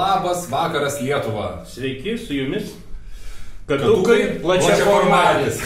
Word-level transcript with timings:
Labas 0.00 0.48
vakaras 0.48 0.98
Lietuva. 1.02 1.62
Sveiki, 1.66 2.16
su 2.16 2.32
jumis. 2.32 2.72
Katukai 3.70 4.18
plačia 4.42 4.78
formatis. 4.84 5.60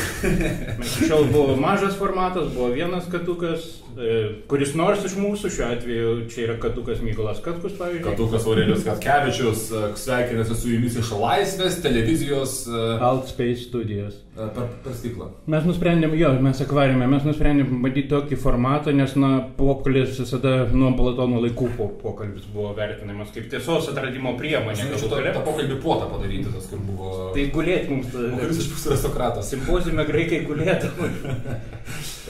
Iki 0.85 1.09
šiol 1.09 1.25
buvo 1.33 1.57
mažas 1.61 1.97
formatas, 1.99 2.51
buvo 2.55 2.69
vienas 2.75 3.09
katukas, 3.13 3.65
e, 3.97 4.19
kuris 4.51 4.75
nors 4.79 5.05
iš 5.09 5.17
mūsų, 5.21 5.53
šiuo 5.55 5.71
atveju 5.71 6.13
čia 6.33 6.45
yra 6.49 6.59
katukas 6.63 7.01
Mykolas 7.05 7.41
Katkus, 7.45 7.79
pavyzdžiui. 7.81 8.05
Katukas 8.11 8.47
Aurelijus 8.51 8.85
Katkevičius 8.89 9.65
e, 9.71 9.87
sveikinasi 10.05 10.59
su 10.61 10.75
jumis 10.75 10.99
iš 11.01 11.15
Laisvės 11.17 11.81
televizijos 11.85 12.61
e, 12.69 12.85
Altspace 13.01 13.65
studijos. 13.69 14.21
per, 14.35 14.67
per 14.83 14.95
stiklą. 14.99 15.29
Mes 15.51 15.67
nusprendėm, 15.69 16.15
jo, 16.19 16.33
mes 16.43 16.61
akvariume, 16.65 17.07
mes 17.11 17.27
nusprendėm 17.27 17.83
bandyti 17.85 18.11
tokį 18.11 18.39
formatą, 18.43 18.95
nes, 18.97 19.15
na, 19.21 19.37
pokalbis 19.59 20.19
visada 20.19 20.55
nuo 20.75 20.91
Platono 20.99 21.43
laikų 21.45 21.69
po, 21.79 21.89
pokalbis 22.01 22.49
buvo 22.51 22.73
vertinamas 22.77 23.31
kaip 23.35 23.47
tiesos 23.53 23.87
atradimo 23.93 24.35
priemonė. 24.39 24.75
Aš 24.75 24.89
norėčiau 24.89 25.13
tą, 25.13 25.45
pokalbį 25.47 25.79
puotą 25.83 26.11
padaryti, 26.11 26.51
tas 26.55 26.67
kur 26.71 26.83
buvo... 26.83 27.13
Tai 27.37 27.47
gulėt 27.55 27.91
mums. 27.95 28.13
tada. 28.13 28.35
Kuris 28.43 28.61
iš 28.63 28.69
pusės 28.75 28.93
aristokratas. 28.93 29.49
Simpozime 29.55 30.05
graikai 30.09 30.43
gulėdami. 30.49 31.11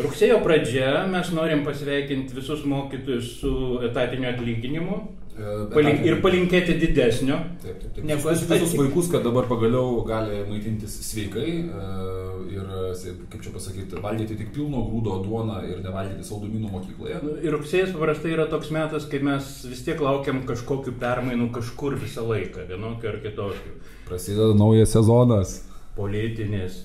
Rugsėjo 0.04 0.40
pradžia 0.44 1.04
mes 1.10 1.34
norim 1.34 1.66
pasveikinti 1.66 2.36
visus 2.36 2.64
mokytojus 2.68 3.36
su 3.40 3.54
etatiniu 3.90 4.32
atlyginimu 4.32 5.02
E, 5.02 5.23
palink, 5.72 6.04
ir 6.06 6.20
palinkėti 6.22 6.76
didesnio. 6.78 7.36
Taip, 7.62 7.80
taip, 7.80 7.90
taip. 7.96 8.04
Negu 8.06 8.22
Visus, 8.22 8.44
etatinį. 8.46 8.60
visus 8.62 8.78
vaikus, 8.78 9.08
kad 9.10 9.24
dabar 9.26 9.48
pagaliau 9.50 10.04
gali 10.06 10.40
maitintis 10.46 10.94
sveikai 11.08 11.48
e, 11.64 11.88
ir, 12.54 12.68
e, 12.94 13.14
kaip 13.32 13.42
čia 13.42 13.52
pasakyti, 13.56 13.98
valgyti 14.04 14.38
tik 14.38 14.52
pilno 14.54 14.84
grūdo 14.86 15.18
duoną 15.24 15.58
ir 15.66 15.82
nevalgyti 15.82 16.26
saldumynų 16.28 16.70
mokykloje. 16.76 17.18
Nu, 17.24 17.34
Ir 17.42 17.56
rugsėjas 17.56 17.92
paprastai 17.96 18.32
yra 18.36 18.46
toks 18.52 18.70
metas, 18.74 19.08
kai 19.10 19.18
mes 19.26 19.50
vis 19.66 19.82
tiek 19.86 20.00
laukiam 20.04 20.44
kažkokių 20.46 20.94
permainų 21.02 21.50
kažkur 21.58 21.98
visą 22.00 22.22
laiką, 22.30 22.68
vienokių 22.70 23.10
ar 23.10 23.20
kitokių. 23.26 23.76
Prasideda 24.08 24.54
naujas 24.54 24.94
sezonas. 24.94 25.58
Politinės. 25.98 26.84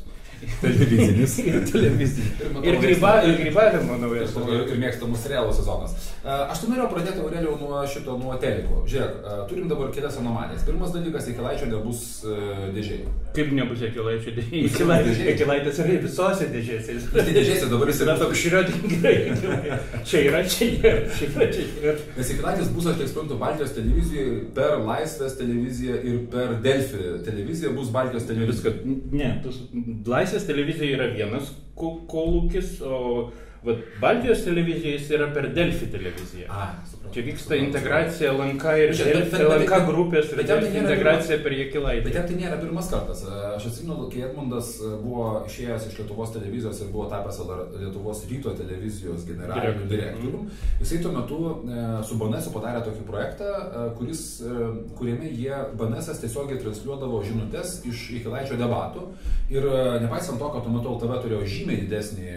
Televizinis. 0.62 1.38
ir 1.50 1.60
televizinis. 1.72 2.32
Ir 2.64 2.80
grybavimo 2.82 3.98
naujas. 4.02 4.36
Ir, 4.46 4.66
ir 4.74 4.82
mėgstamus 4.82 5.24
serialų 5.26 5.56
sezonas. 5.58 5.96
Aš 6.24 6.64
tai 6.64 6.72
norėjau 6.72 6.90
pradėti 6.94 7.24
Aurelijau 7.24 7.56
nuo 7.60 7.82
šito, 7.90 8.18
nuo 8.22 8.36
teliko. 8.42 8.84
Žiūrėk, 8.90 9.20
turim 9.52 9.70
dabar 9.72 9.92
kelias 9.96 10.20
anomalijas. 10.22 10.66
Pirmas 10.68 10.94
dalykas, 10.96 11.30
Ikilaičio 11.32 11.70
nebus 11.72 12.06
e, 12.24 12.38
dėžiai. 12.76 13.06
Kaip 13.30 13.52
nebus 13.54 13.82
ekilaičio 13.86 14.32
dėžėj. 14.34 14.62
dėžės? 15.14 15.28
Ekilaitis 15.36 15.80
yra 15.84 15.98
visose 16.02 16.48
dėžėse. 16.50 16.96
Tai 17.14 17.26
dėžėse 17.36 17.68
dabar 17.70 17.92
jis 17.92 18.00
yra 18.02 18.16
yra 18.16 18.16
toks 18.24 18.40
šriotingerai. 18.42 19.18
Čia 20.10 20.22
yra, 20.32 20.40
čia 20.50 20.70
nėra, 20.74 21.04
čia 21.14 21.28
yra, 21.30 21.48
čia 21.54 21.66
yra. 21.84 21.94
Nes 22.18 22.32
Ikilaitis 22.34 22.72
bus, 22.74 22.88
aš 22.90 22.98
kiek 23.04 23.12
suprantu, 23.12 23.38
Baltijos 23.44 23.76
televizijoje 23.78 24.40
per 24.58 24.80
Laisvės 24.88 25.38
televiziją 25.40 26.00
ir 26.10 26.18
per 26.34 26.56
Delfi 26.66 27.04
televiziją 27.28 27.76
bus 27.78 27.92
Baltijos 27.94 28.26
televizija. 28.32 28.74
Viskas. 28.74 29.14
Ne, 29.14 29.30
tus, 29.46 29.62
Laisvės 30.10 30.50
televizija 30.50 30.90
yra 30.98 31.12
vienas 31.14 31.54
ko- 31.78 32.00
kolūkis, 32.10 32.80
o 32.82 33.30
vat, 33.64 33.78
Baltijos 34.02 34.44
televizija 34.46 34.94
jis 34.96 35.10
yra 35.12 35.28
per 35.34 35.50
Delfi 35.54 35.88
televiziją. 35.92 36.48
A, 36.50 36.68
supratau. 36.90 37.14
Čia 37.14 37.24
vyksta 37.26 37.56
integracija 37.60 38.32
LNK 38.34 38.64
ir 38.84 38.88
Bet 38.90 38.98
čia- 38.98 39.06
bet- 39.06 39.16
Delfi, 39.16 39.32
bet- 39.32 39.42
bet- 39.42 39.60
LNK 39.60 39.80
grupės 39.90 40.30
ir 40.32 40.38
bet 40.38 40.50
jam 40.50 40.60
tai 40.62 40.78
integracija 40.84 41.38
per 41.44 41.52
Bet 41.52 41.60
Jekilaitį. 41.60 42.14
jam 42.14 42.28
tai 42.28 42.36
nėra 42.36 42.60
pirmas 42.62 42.90
kartas. 42.92 43.24
Aš 43.56 43.66
atsimenu, 43.66 44.10
kai 44.12 44.22
Edmundas 44.30 44.70
buvo 45.04 45.44
išėjęs 45.50 45.88
iš 45.90 45.98
Lietuvos 46.00 46.32
televizijos 46.34 46.82
ir 46.82 46.88
buvo 46.94 47.10
tapęs 47.10 47.40
Lietuvos 47.80 48.24
ryto 48.30 48.54
televizijos 48.58 49.26
generaliniu 49.26 49.88
Direktorium. 49.88 49.90
direktoriumi. 49.90 50.50
Jisai 50.82 51.02
tuo 51.04 51.12
metu 51.12 51.38
su 52.08 52.16
BNS 52.16 52.48
padarė 52.54 52.84
tokį 52.86 53.04
projektą, 53.08 53.50
kuris, 53.98 54.42
kuriame 54.98 55.30
jie 55.32 55.56
BNS 55.78 56.20
tiesiogiai 56.22 56.60
transliuodavo 56.62 57.24
žinutės 57.24 57.86
iš 57.90 58.10
Ikilaičio 58.22 58.56
debatų. 58.58 59.08
Ir 59.50 59.64
nepaisant 60.02 60.38
to, 60.40 60.50
kad 60.54 60.64
tuo 60.64 60.72
metu 60.72 60.90
LTV 60.96 61.22
turėjo 61.24 61.44
žymiai 61.46 61.82
didesnį 61.88 62.30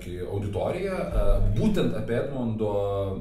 tokį 0.00 0.16
auditoriją, 0.26 0.96
e, 0.96 1.24
būtent 1.58 1.96
apie 2.00 2.16
Edmundo 2.24 2.72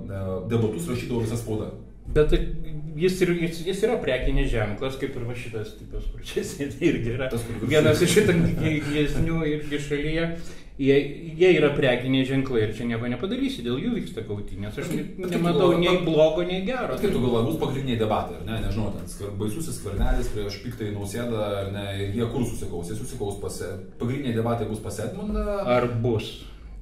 e, 0.07 0.23
debatus 0.49 0.87
rašydavo 0.89 1.25
visą 1.25 1.37
spaudą. 1.37 1.71
Bet 2.09 2.31
tai 2.31 2.39
jis, 2.97 3.19
ir, 3.21 3.33
jis, 3.43 3.59
jis 3.67 3.83
yra 3.85 3.99
prekinis 4.01 4.49
ženklas, 4.49 4.97
kaip 5.01 5.15
ir 5.15 5.27
va 5.27 5.35
šitas 5.37 5.75
tipas, 5.77 6.07
kur 6.09 6.23
čia 6.25 6.41
sėdi 6.47 6.87
irgi 6.89 7.13
yra. 7.17 7.29
Tas, 7.29 7.43
kur. 7.45 7.67
Vienas 7.69 8.01
iš 8.01 8.23
įtakingesnių 8.23 9.43
irgi 9.57 9.83
šalyje. 9.89 10.31
Jie, 10.79 10.95
jie 11.35 11.47
yra 11.57 11.73
prekiniai 11.75 12.23
ženklai 12.23 12.61
ir 12.63 12.69
čia 12.71 12.85
nieko 12.87 13.09
nepadarysi, 13.11 13.65
dėl 13.65 13.81
jų 13.83 13.97
vyksta 13.97 14.21
kautinės. 14.23 14.77
Aš 14.79 14.93
ne- 14.95 15.27
nematau 15.27 15.73
nei 15.75 15.97
blogo, 16.05 16.45
nei 16.47 16.61
gero. 16.63 16.95
Kaip 16.95 17.11
tu 17.11 17.19
galvoji, 17.19 17.49
bus 17.49 17.57
pagrindiniai 17.59 17.99
debatai, 17.99 18.37
ar 18.37 18.45
ne? 18.47 18.61
Nežinau, 18.63 18.93
ten 18.95 19.09
skver, 19.11 19.33
baisusis 19.41 19.75
skvernelis 19.75 20.31
prieš 20.31 20.61
piktąjį 20.63 20.93
nausėdą, 20.95 21.41
ar 21.65 21.73
ne? 21.75 21.83
Ir 22.05 22.15
jie 22.15 22.29
kur 22.31 22.47
susikaus? 22.47 22.93
Jie 22.93 22.95
susikaus 22.95 23.41
pas... 23.43 23.59
Pagrindiniai 23.99 24.37
debatai 24.39 24.69
bus 24.71 24.79
pas 24.85 25.01
Edmundą. 25.03 25.43
Ar 25.67 25.89
bus? 25.99 26.31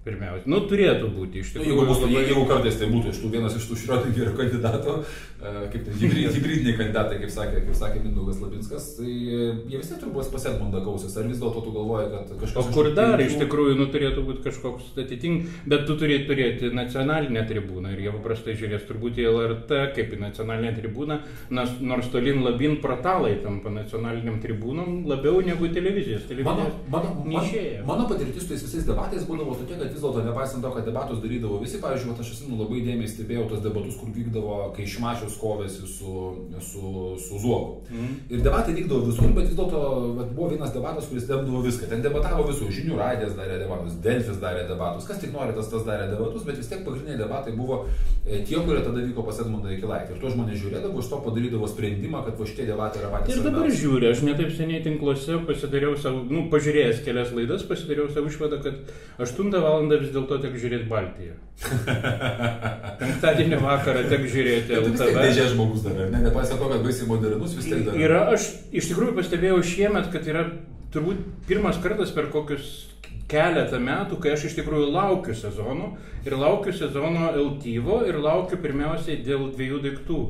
Pirmiausia. 0.07 0.47
Nu, 0.47 0.61
turėtų 0.71 1.07
būti 1.17 1.41
iš 1.43 1.49
Nu, 1.51 1.59
tikrųjų. 1.59 1.73
jeigu, 1.75 1.85
bus, 1.91 1.99
labai- 2.05 2.25
jeigu 2.29 2.43
kartais 2.47 2.77
tai 2.79 2.87
būtų 2.93 3.11
iš 3.11 3.17
tų 3.23 3.31
vienas 3.33 3.55
iš 3.59 3.65
tų 3.67 3.75
Šriotingerio 3.81 4.33
kandidatų, 4.37 4.93
e, 4.97 5.51
kaip 5.73 5.81
ten 5.87 5.93
hybrid, 5.99 6.29
hybridiniai 6.37 6.75
kandidatai, 6.79 7.17
kaip 7.23 7.31
sakė, 7.33 7.63
kaip 7.67 7.75
sakė 7.75 8.03
Mindaugas 8.05 8.39
Labinskas, 8.41 8.85
tai 8.97 9.11
e, 9.11 9.39
jie 9.67 9.81
vis 9.81 9.89
tiek 9.91 9.99
turbūt 10.05 10.31
pas 10.31 10.45
Edmundą 10.51 10.79
gausis. 10.85 11.17
Ar 11.19 11.27
vis 11.27 11.41
dėlto 11.43 11.63
tu 11.65 11.73
galvoji, 11.75 12.07
kad 12.13 12.31
O 12.31 12.39
kažkas... 12.45 12.69
kur 12.73 12.89
dar 12.95 13.19
iš 13.25 13.35
tikrųjų 13.41 13.75
nu, 13.81 13.89
turėtų 13.91 14.23
būti 14.29 14.45
kažkoks 14.47 14.93
atitink, 15.03 15.49
bet 15.67 15.83
tu 15.89 15.97
turi 15.99 16.21
turėti 16.29 16.71
nacionalinę 16.73 17.43
tribūną 17.51 17.91
ir 17.97 18.05
jie 18.07 18.15
paprastai 18.15 18.55
žiūrės 18.61 18.87
turbūt 18.87 19.19
į 19.19 19.27
LRT 19.33 19.81
kaip 19.97 20.15
į 20.15 20.21
nacionalinę 20.23 20.71
tribūną, 20.79 21.19
nes 21.51 21.75
nors 21.81 22.07
tolin 22.13 22.39
labin 22.47 22.79
portalai 22.83 23.35
tampa 23.43 23.69
nacionaliniam 23.75 24.39
tribūnom 24.43 25.03
labiau 25.11 25.41
negu 25.43 25.67
televizijos. 25.75 26.23
Mano, 26.27 26.31
Televizijos 26.31 26.89
mano, 26.93 27.11
mano, 27.11 27.43
neišėjo. 27.43 27.85
mano 27.87 28.07
patirtis 28.09 28.43
su 28.43 28.49
tais 28.53 28.63
visais 28.63 28.85
debatais 28.87 29.25
būdavo 29.27 29.55
tokia, 29.59 29.77
kad 29.81 29.96
vis 29.97 30.03
dėlto 30.05 30.23
nepaisant 30.23 30.61
to, 30.61 30.71
kad 30.75 30.85
debatus 30.85 31.21
darydavo 31.23 31.59
visi, 31.63 31.79
pavyzdžiui, 31.81 32.13
aš 32.21 32.31
esu 32.35 32.53
labai 32.53 32.83
dėmesį 32.85 33.13
stebėjau 33.15 33.47
tos 33.51 33.63
debatus, 33.65 33.97
kur 33.97 34.11
vykdavo, 34.13 34.57
kai 34.75 34.85
Šimašius 34.87 35.37
kovėsi 35.41 35.89
su, 35.89 36.13
su, 36.61 36.91
su 37.23 37.41
Zuoku. 37.41 37.81
Mhm. 37.89 38.13
Ir 38.35 38.43
debatai 38.45 38.75
vykdavo 38.77 39.07
visur, 39.09 39.33
bet 39.33 39.49
vis 39.49 39.57
dėlto 39.57 39.81
buvo 40.35 40.49
vienas 40.53 40.73
debatas, 40.75 41.09
kuris 41.09 41.27
demdavo 41.29 41.63
viską. 41.65 41.89
Ten 41.89 42.05
debatavo 42.05 42.45
visur, 42.51 42.69
žinių 42.73 42.99
radijas 42.99 43.35
darė 43.37 43.57
debatus, 43.63 43.97
Delfis 44.03 44.41
darė 44.43 44.67
debatus, 44.69 45.07
kas 45.09 45.21
tik 45.23 45.33
nori, 45.33 45.55
tas 45.57 45.71
tas 45.71 45.85
darė 45.87 46.09
debatus, 46.13 46.45
bet 46.47 46.61
vis 46.61 46.69
tiek 46.69 46.83
pagrindiniai 46.85 47.19
debatai 47.23 47.55
buvo 47.57 47.81
e, 48.25 48.43
tie, 48.45 48.59
kurie 48.61 48.83
tada 48.85 49.01
vyko 49.01 49.25
pas 49.27 49.41
Edmundą 49.41 49.73
Ikilaitį. 49.73 50.15
Ir 50.15 50.21
to 50.21 50.33
žmonės 50.35 50.61
žiūrėdavo, 50.61 51.01
iš 51.01 51.11
to 51.11 51.21
padarydavo 51.25 51.71
sprendimą, 51.71 52.23
kad 52.27 52.39
va 52.39 52.49
šitie 52.49 52.67
debatai 52.69 53.01
yra 53.01 53.11
patys. 53.15 53.37
Ir 53.37 53.47
dabar 53.47 53.71
žiūriu, 53.81 54.11
aš 54.11 54.23
netaip 54.27 54.53
seniai 54.57 54.83
tinkluose 54.85 55.39
pasidariau 55.47 55.97
savo, 56.01 56.23
nu, 56.29 56.45
pažiūrėjęs 56.53 57.03
kelias 57.05 57.33
laidas, 57.35 57.65
pasidariau 57.69 58.09
savo 58.11 58.31
išvadą, 58.31 58.61
kad 58.65 58.93
8 59.23 59.53
val. 59.63 59.76
Vis 60.01 60.13
dėlto 60.15 60.39
tek 60.43 60.57
žiūrėti 60.61 60.89
Baltiją. 60.89 61.35
Penktadienį 62.99 63.59
vakarą 63.61 64.03
tek 64.11 64.25
žiūrėti 64.29 64.77
LTV. 64.77 65.13
dėžė 65.17 65.47
žmogus 65.53 65.85
dar, 65.85 66.01
ar 66.05 66.11
ne? 66.13 66.23
Nepaisant 66.27 66.61
to, 66.61 66.69
kad 66.73 66.83
baisiai 66.85 67.09
modernus, 67.09 67.55
vis 67.57 67.69
tiek 67.69 67.85
dar. 67.87 67.97
Yra, 67.97 68.23
aš 68.35 68.49
iš 68.71 68.91
tikrųjų 68.91 69.15
pastebėjau 69.17 69.61
šiemet, 69.65 70.11
kad 70.13 70.27
yra 70.29 70.45
turbūt 70.93 71.23
pirmas 71.49 71.79
kartas 71.83 72.13
per 72.15 72.29
kokius 72.33 72.87
keletą 73.31 73.79
metų, 73.83 74.19
kai 74.23 74.33
aš 74.35 74.49
iš 74.49 74.59
tikrųjų 74.61 74.91
laukiu 74.93 75.35
sezono 75.35 75.95
ir 76.25 76.35
laukiu 76.39 76.73
sezono 76.75 77.31
Eltyvo 77.35 78.03
ir 78.07 78.19
laukiu 78.23 78.59
pirmiausiai 78.63 79.19
dėl 79.25 79.49
dviejų 79.55 79.81
daiktų. 79.87 80.21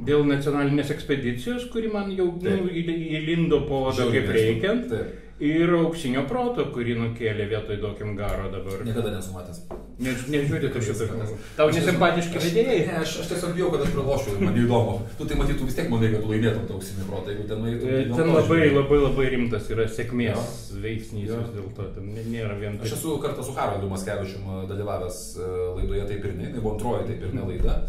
Dėl 0.00 0.22
nacionalinės 0.24 0.94
ekspedicijos, 0.94 1.66
kuri 1.68 1.90
man 1.92 2.08
jau 2.16 2.30
nu, 2.40 2.70
įlindo 2.72 3.58
po 3.68 3.82
odą 3.90 4.06
kaip 4.08 4.30
reikiant. 4.32 4.86
Taip. 4.88 5.18
Ir 5.40 5.70
auksinio 5.72 6.26
proto, 6.28 6.66
kurį 6.74 6.98
nukėlė 6.98 7.46
vietoj 7.48 7.78
Dokim 7.80 8.10
Garo 8.18 8.50
dabar. 8.52 8.82
Niekada 8.84 9.14
nesu 9.14 9.30
matęs. 9.32 9.62
Ne, 10.00 10.12
nežiūrėti 10.32 10.68
to 10.74 10.80
šitą 10.84 11.06
žmogų. 11.08 11.36
Tau 11.56 11.70
nesimpatiški 11.72 12.40
vedėjai? 12.44 12.76
Ne, 12.90 12.98
aš, 13.00 13.14
aš 13.22 13.30
tiesiog 13.32 13.54
bijau, 13.56 13.70
kad 13.72 13.86
aš 13.86 13.94
pralošiu, 13.94 14.34
man 14.40 14.58
įdomu. 14.60 14.98
Tu 15.16 15.26
tai 15.30 15.38
matytum 15.40 15.68
vis 15.70 15.78
tiek 15.78 15.88
manai, 15.92 16.10
kad 16.12 16.22
tu 16.26 16.28
laimėtum 16.34 16.66
tą 16.68 16.76
auksinį 16.76 17.06
protą, 17.08 17.32
jeigu 17.32 17.48
ten 17.48 17.64
nueitum. 17.64 17.88
E, 17.88 18.04
Ten 18.12 18.32
labai, 18.34 18.44
žiūrėjau. 18.60 18.76
labai, 18.82 19.00
labai 19.06 19.26
rimtas 19.36 19.72
yra 19.72 19.88
sėkmės 19.96 20.36
Jo. 20.36 20.44
veiksnys 20.84 21.28
Jo. 21.32 21.40
vis 21.40 21.52
dėlto. 21.56 21.88
Ten 21.96 22.12
nė- 22.12 22.28
nėra 22.36 22.60
vien 22.60 22.76
Aš 22.84 22.96
esu 23.00 23.16
kartą 23.24 23.44
su 23.48 23.56
Haroldu 23.56 23.88
Maskevičium 23.92 24.68
dalyvavęs 24.68 25.20
e, 25.40 25.50
laidoje 25.80 26.04
Taip 26.12 26.24
ir 26.30 26.36
ne, 26.36 26.52
tai 26.52 26.60
buvo 26.60 26.76
antroji 26.76 27.08
Taip 27.14 27.24
ir 27.28 27.34
ne 27.40 27.48
laida. 27.48 27.80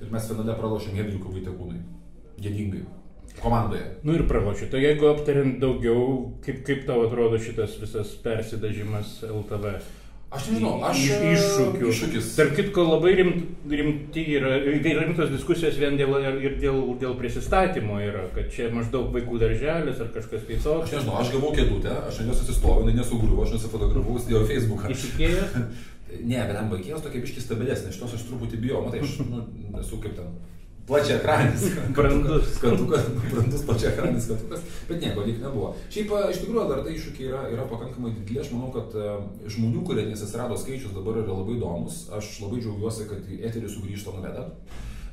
Ir 0.00 0.12
mes 0.12 0.28
finale 0.32 0.56
pralošėm 0.60 0.96
Hedriukų 1.00 1.36
Vaitekūnai. 1.36 1.80
Gėdingai. 2.44 2.84
Komandoje. 3.42 3.82
Nu 4.06 4.14
ir 4.14 4.24
pralošiu. 4.30 4.70
Tai 4.72 4.80
jeigu 4.84 5.08
aptariant 5.10 5.58
daugiau, 5.62 6.32
kaip, 6.44 6.62
kaip 6.66 6.86
tau 6.88 7.02
atrodo 7.08 7.38
šitas 7.42 7.74
visas 7.82 8.14
persidažimas 8.24 9.18
LTV? 9.26 9.74
Aš 10.34 10.48
nežinau, 10.50 10.80
aš... 10.82 10.98
Iš- 10.98 11.12
e, 11.14 11.32
Iššūkių. 11.36 11.88
Iššūkis. 11.92 12.28
Tark 12.34 12.54
kitko, 12.58 12.82
labai 12.88 13.12
rimt, 13.20 13.42
rimti 13.70 14.24
yra, 14.34 14.56
rimtos 14.64 15.30
diskusijos 15.30 15.76
vien 15.78 15.94
dėl, 16.00 16.10
ir 16.42 16.56
dėl, 16.58 16.80
dėl 16.98 17.14
prisistatymo 17.20 18.00
yra, 18.02 18.24
kad 18.34 18.48
čia 18.50 18.66
maždaug 18.74 19.12
vaikų 19.14 19.38
darželis 19.44 20.00
ar 20.02 20.10
kažkas 20.16 20.42
tai 20.48 20.56
Aš 20.58 20.64
toks. 20.66 20.94
nežinau, 20.96 21.20
aš 21.22 21.30
gavau 21.36 21.52
kėdutę, 21.54 21.92
aš 22.08 22.18
ant 22.24 22.32
jos 22.32 22.42
atsistojau, 22.42 22.82
jinai 22.82 22.96
nesugriuvo, 22.98 23.44
aš 23.46 23.54
nusifotografavau, 23.54 24.18
įdėjau 24.24 24.42
į 24.42 24.50
Facebooką. 24.54 24.94
Įsikėjęs? 24.96 25.58
Ne, 26.14 26.36
bet 26.46 26.54
ant 26.54 26.68
baigėjos 26.70 27.00
tokia 27.02 27.18
biški 27.24 27.40
stabilesnė, 27.42 27.90
šitos 27.90 28.12
aš 28.14 28.26
truputį 28.28 28.58
bijau, 28.62 28.84
matai, 28.84 29.00
aš 29.02 29.16
nu, 29.26 29.40
esu 29.80 29.96
kaip 29.98 30.12
ten 30.14 30.28
plačia 30.88 31.16
ekranis. 31.20 31.64
Brandus. 31.96 32.50
Skatukas, 32.58 33.06
brandus 33.32 33.62
plačia 33.66 33.90
ekranis 33.94 34.26
skatukas, 34.28 34.64
bet 34.88 35.00
nieko 35.00 35.24
lyg 35.26 35.38
nebuvo. 35.42 35.74
Šiaip 35.92 36.12
e, 36.12 36.22
iš 36.34 36.42
tikrųjų 36.44 36.66
dar 36.70 36.82
tai 36.86 36.94
iššūkiai 36.98 37.28
yra, 37.32 37.42
yra 37.54 37.66
pakankamai 37.70 38.12
dideli. 38.18 38.40
Aš 38.44 38.52
manau, 38.54 38.72
kad 38.74 38.92
e, 38.98 39.12
žmonių, 39.56 39.84
kurie 39.88 40.04
nesasirado 40.10 40.58
skaičius 40.60 40.92
dabar 40.96 41.20
yra 41.22 41.32
labai 41.38 41.56
įdomus. 41.58 42.04
Aš 42.18 42.34
labai 42.44 42.60
džiaugiuosi, 42.64 43.08
kad 43.12 43.24
į 43.32 43.40
eterį 43.50 43.70
sugrįžta 43.78 44.12
Nomeda. 44.18 44.48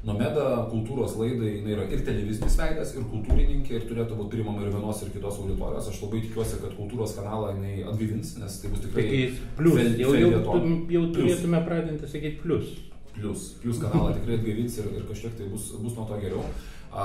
Nomeda 0.02 0.44
kultūros 0.72 1.12
laidai 1.14 1.52
jinai 1.60 1.76
yra 1.76 1.84
ir 1.94 2.00
televizinis 2.02 2.56
veidas, 2.58 2.96
ir 2.98 3.04
kultūrininkė, 3.12 3.76
ir 3.78 3.84
turėtų 3.86 4.16
būti 4.18 4.32
priimama 4.34 4.64
ir 4.66 4.72
vienos, 4.74 5.04
ir 5.06 5.12
kitos 5.14 5.36
auditorijos. 5.44 5.92
Aš 5.92 6.00
labai 6.02 6.24
tikiuosi, 6.24 6.58
kad 6.64 6.74
kultūros 6.74 7.14
kanalą 7.20 7.52
jinai 7.54 7.84
atgaivins, 7.86 8.32
nes 8.42 8.56
tai 8.64 8.72
bus 8.74 8.82
tikrai... 8.88 9.04
Sakys, 9.06 9.44
plus. 9.60 9.76
fel- 9.78 10.00
Jau, 10.02 10.16
jau, 10.18 10.32
feljeton. 10.32 10.66
jau 10.90 11.04
Plius. 11.06 11.14
turėtume 11.20 11.62
pradinti 11.70 12.10
sakyti 12.10 12.42
plus. 12.42 12.72
Plus, 13.16 13.48
plus 13.62 13.80
kanalą 13.82 14.14
tikrai 14.16 14.38
atgaivins 14.40 14.78
ir, 14.80 14.92
ir 14.98 15.08
kažkiek 15.10 15.34
tai 15.38 15.50
bus, 15.52 15.74
bus 15.82 15.98
nuo 15.98 16.06
to 16.08 16.20
geriau. 16.22 16.46
A, 16.92 17.04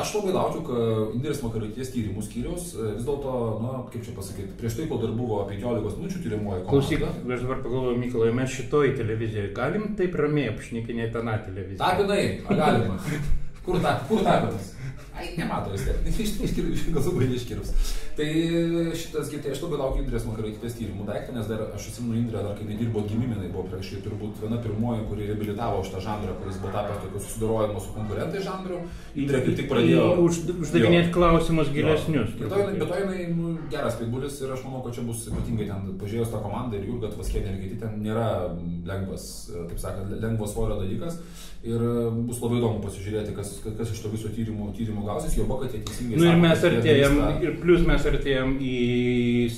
aš 0.00 0.14
labai 0.16 0.32
laukiu, 0.32 0.62
kad 0.64 1.16
Indrės 1.16 1.42
Makaraities 1.44 1.90
tyrimų 1.92 2.22
skyrius 2.24 2.70
e, 2.72 2.86
vis 2.94 3.04
dėlto, 3.04 3.32
na, 3.60 3.72
kaip 3.92 4.04
čia 4.06 4.14
pasakyti, 4.16 4.54
prieš 4.56 4.78
tai, 4.78 4.86
kol 4.88 5.02
dar 5.02 5.12
buvo 5.12 5.42
15 5.50 5.98
minučių 6.00 6.22
tyriamoji 6.24 6.64
Klausyk, 6.70 7.04
aš 7.04 7.44
dabar 7.44 7.60
pagalvoju, 7.66 7.98
Mykolai, 8.00 8.30
mes 8.38 8.54
šitoj 8.56 8.94
televizijoje 8.96 9.52
galim 9.56 9.90
taip 9.98 10.16
ramiai 10.16 10.54
apšnikinėti 10.54 11.18
tą 11.18 11.36
televiziją. 11.50 11.80
Tapinai, 11.82 12.22
galima? 12.48 12.96
Kur, 13.64 13.80
ta, 13.84 13.98
kur 14.08 14.24
tapinas? 14.24 14.72
Ai, 15.12 15.34
nemato 15.36 15.76
vis 15.76 15.84
tiek, 15.84 16.64
iš 16.74 16.88
galų 16.96 17.18
gali 17.20 17.36
iškirus. 17.36 17.76
Tai 18.14 18.26
šitas, 18.94 19.30
tai 19.42 19.50
aš 19.50 19.60
labai 19.64 19.78
laukiu 19.80 20.04
Indrės 20.04 20.22
Makaraitytės 20.28 20.76
tyrimų 20.78 21.06
daiktą, 21.08 21.32
nes 21.34 21.48
dar 21.50 21.64
aš 21.66 21.88
atsimenu 21.90 22.20
Indrę, 22.20 22.44
dar 22.46 22.52
kai 22.54 22.66
nedirbo 22.68 23.02
gimiminai, 23.08 23.48
buvo 23.50 23.64
prieš 23.72 23.88
tai 23.96 24.02
turbūt 24.04 24.38
viena 24.38 24.60
pirmoji, 24.62 25.06
kuri 25.08 25.26
reabilitavo 25.32 25.80
šitą 25.82 26.02
žanrą, 26.04 26.36
kuris 26.38 26.60
buvo 26.62 26.70
tapęs 26.76 27.00
tokiu 27.02 27.22
susidorojimu 27.24 27.82
su 27.82 27.94
konkurentai 27.96 28.42
žanru. 28.44 28.78
Indrė 29.18 29.40
kaip 29.46 29.58
tik 29.58 29.70
pradėjo... 29.72 30.04
Už, 30.22 30.38
uždavinėti 30.54 31.10
klausimus 31.16 31.72
gilesnius. 31.74 32.36
Bet 32.38 32.54
to 32.54 32.60
jinai, 32.62 32.76
bet 32.78 32.92
to 32.92 33.00
jinai 33.02 33.26
nu, 33.34 33.56
geras 33.72 33.98
pitbulis 33.98 34.38
ir 34.44 34.54
aš 34.54 34.62
manau, 34.68 34.84
kad 34.86 34.94
čia 34.94 35.08
bus 35.08 35.26
ypatingai 35.32 35.66
ten 35.72 35.90
pažiūrėjus 36.04 36.30
tą 36.36 36.44
komandą 36.44 36.78
ir 36.78 36.86
Jurga 36.92 37.10
Tvaskienė 37.16 37.56
ir 37.56 37.64
kiti 37.64 37.80
ten 37.82 37.98
nėra 38.04 38.28
lengvas, 38.86 39.26
taip 39.50 39.82
sakant, 39.82 40.14
lengvos 40.22 40.54
svorio 40.54 40.78
dalykas. 40.84 41.18
Ir 41.64 41.80
e, 41.80 41.92
bus 42.28 42.42
labai 42.42 42.58
įdomu 42.58 42.82
pasižiūrėti, 42.84 43.32
kas, 43.32 43.54
kas, 43.64 43.92
iš 43.94 44.02
to 44.04 44.10
viso 44.12 44.28
tyrimų, 44.28 44.66
tyrimų 44.76 45.06
gausis, 45.06 45.38
jo 45.38 45.46
kad 45.48 45.72
jie 45.72 45.80
teisingai. 45.80 46.18
Nu 46.20 46.26
ir 46.28 46.42
mes 46.42 46.64
artėjom, 46.68 47.20
ir 47.40 47.54
plus 47.62 47.86
mes 47.88 48.03
artėjom 48.10 48.56
į 48.60 48.74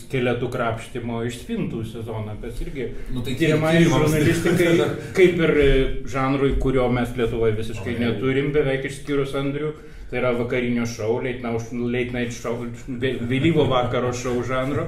skeletų 0.01 0.49
krapštimo 0.53 1.21
iš 1.29 1.41
spintų 1.43 1.83
sezoną, 1.93 2.37
kas 2.43 2.61
irgi 2.65 2.89
Nu, 3.15 3.23
tai 3.27 3.35
tyriamai 3.41 3.75
tyrimams- 3.79 4.15
žurnalistikai, 4.15 4.89
kaip 5.19 5.43
ir 5.47 5.55
e, 5.65 5.69
žanrui, 6.13 6.55
kurio 6.63 6.89
mes 6.93 7.13
Lietuvoje 7.19 7.57
visiškai 7.61 7.95
O, 7.95 7.99
tai- 7.99 8.05
neturim, 8.07 8.53
beveik 8.55 8.89
išskyrus 8.91 9.35
Andrių. 9.39 9.75
Tai 10.07 10.21
yra 10.21 10.31
vakarinio 10.39 10.85
šou, 10.87 11.17
late 11.25 12.13
night 12.15 12.31
show, 12.31 12.53
vė- 12.87 13.17
vėlyvo 13.27 13.65
vakaro 13.67 14.13
šou 14.15 14.37
žanro. 14.47 14.85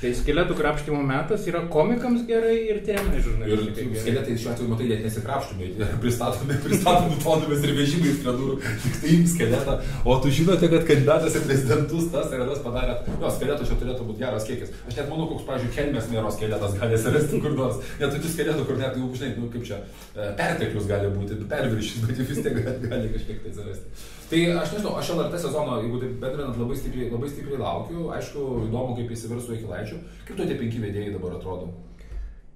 Tai 0.00 0.10
skeletų 0.16 0.54
krapštimo 0.56 0.98
metas 1.04 1.42
yra 1.50 1.60
komikams 1.68 2.22
gerai 2.28 2.54
ir 2.70 2.78
tyriamai 2.86 3.18
Ir 3.18 3.24
žurnalistikai 3.26 3.82
gerai. 3.84 4.04
skeletai 4.04 4.36
šiuo 4.40 4.52
atveju, 4.54 4.68
matai, 4.70 4.86
net 4.88 5.02
nesikrapštumai, 5.04 5.66
pristatomi, 6.00 6.56
pristatomi 6.64 7.18
tonomis 7.20 7.66
ir 7.66 7.74
vežimais 7.76 8.22
prie 8.22 8.32
durų, 8.38 8.54
tik 8.84 8.96
tai 9.02 9.10
imk 9.16 9.28
skeletą. 9.34 9.74
O 10.08 10.16
tu 10.24 10.32
žinote, 10.38 10.70
kad 10.72 10.86
kandidatas 10.88 11.36
į 11.36 11.42
prezidentus 11.44 12.06
tas 12.14 12.32
ir 12.32 12.46
tas 12.48 12.62
padarė. 12.64 12.94
Jo, 13.20 13.32
skeletų 13.36 13.68
čia 13.68 13.76
turėtų 13.82 14.06
būti 14.08 14.24
geras 14.24 14.48
kiekis. 14.48 14.72
Aš 14.88 14.96
net 15.02 15.12
manau, 15.12 15.26
koks, 15.34 15.44
pavyzdžiui, 15.50 15.74
Kelmės 15.76 16.08
mėros 16.14 16.40
skeletas 16.40 16.78
gali 16.80 16.96
atsirasti 16.96 17.42
kur 17.44 17.52
nors. 17.58 17.84
Net 18.00 18.16
tokių 18.16 18.32
skeletų, 18.38 18.64
kur 18.70 18.80
net, 18.80 18.96
jau, 18.96 19.10
žinai, 19.20 19.34
nu, 19.36 19.50
kaip 19.52 19.68
čia, 19.68 19.82
e, 20.16 20.32
perteklius 20.40 20.88
gali 20.88 21.12
būti, 21.12 21.42
perviršys, 21.52 22.08
bet 22.08 22.24
vis 22.24 22.40
tiek 22.40 22.56
gali 22.88 23.12
kažkiek 23.18 23.44
tai 23.44 23.52
atsirasti. 23.52 24.08
Tai 24.30 24.40
aš 24.62 24.72
nežinau, 24.76 24.94
aš 25.00 25.08
LRT 25.16 25.38
sezono, 25.42 25.80
jeigu 25.82 25.98
taip 25.98 26.18
bendrinant, 26.22 26.58
labai 26.60 26.76
stipriai, 26.78 27.10
labai 27.10 27.28
stipriai 27.32 27.58
laukiu. 27.58 28.08
Aišku, 28.14 28.44
įdomu, 28.68 28.94
kaip 29.00 29.10
įsivirsų 29.16 29.56
iki 29.56 29.70
laičių. 29.70 29.96
Kaip 30.28 30.36
tu 30.38 30.46
tie 30.46 30.58
penki 30.60 30.82
vedėjai 30.84 31.14
dabar 31.16 31.34
atrodo? 31.40 31.72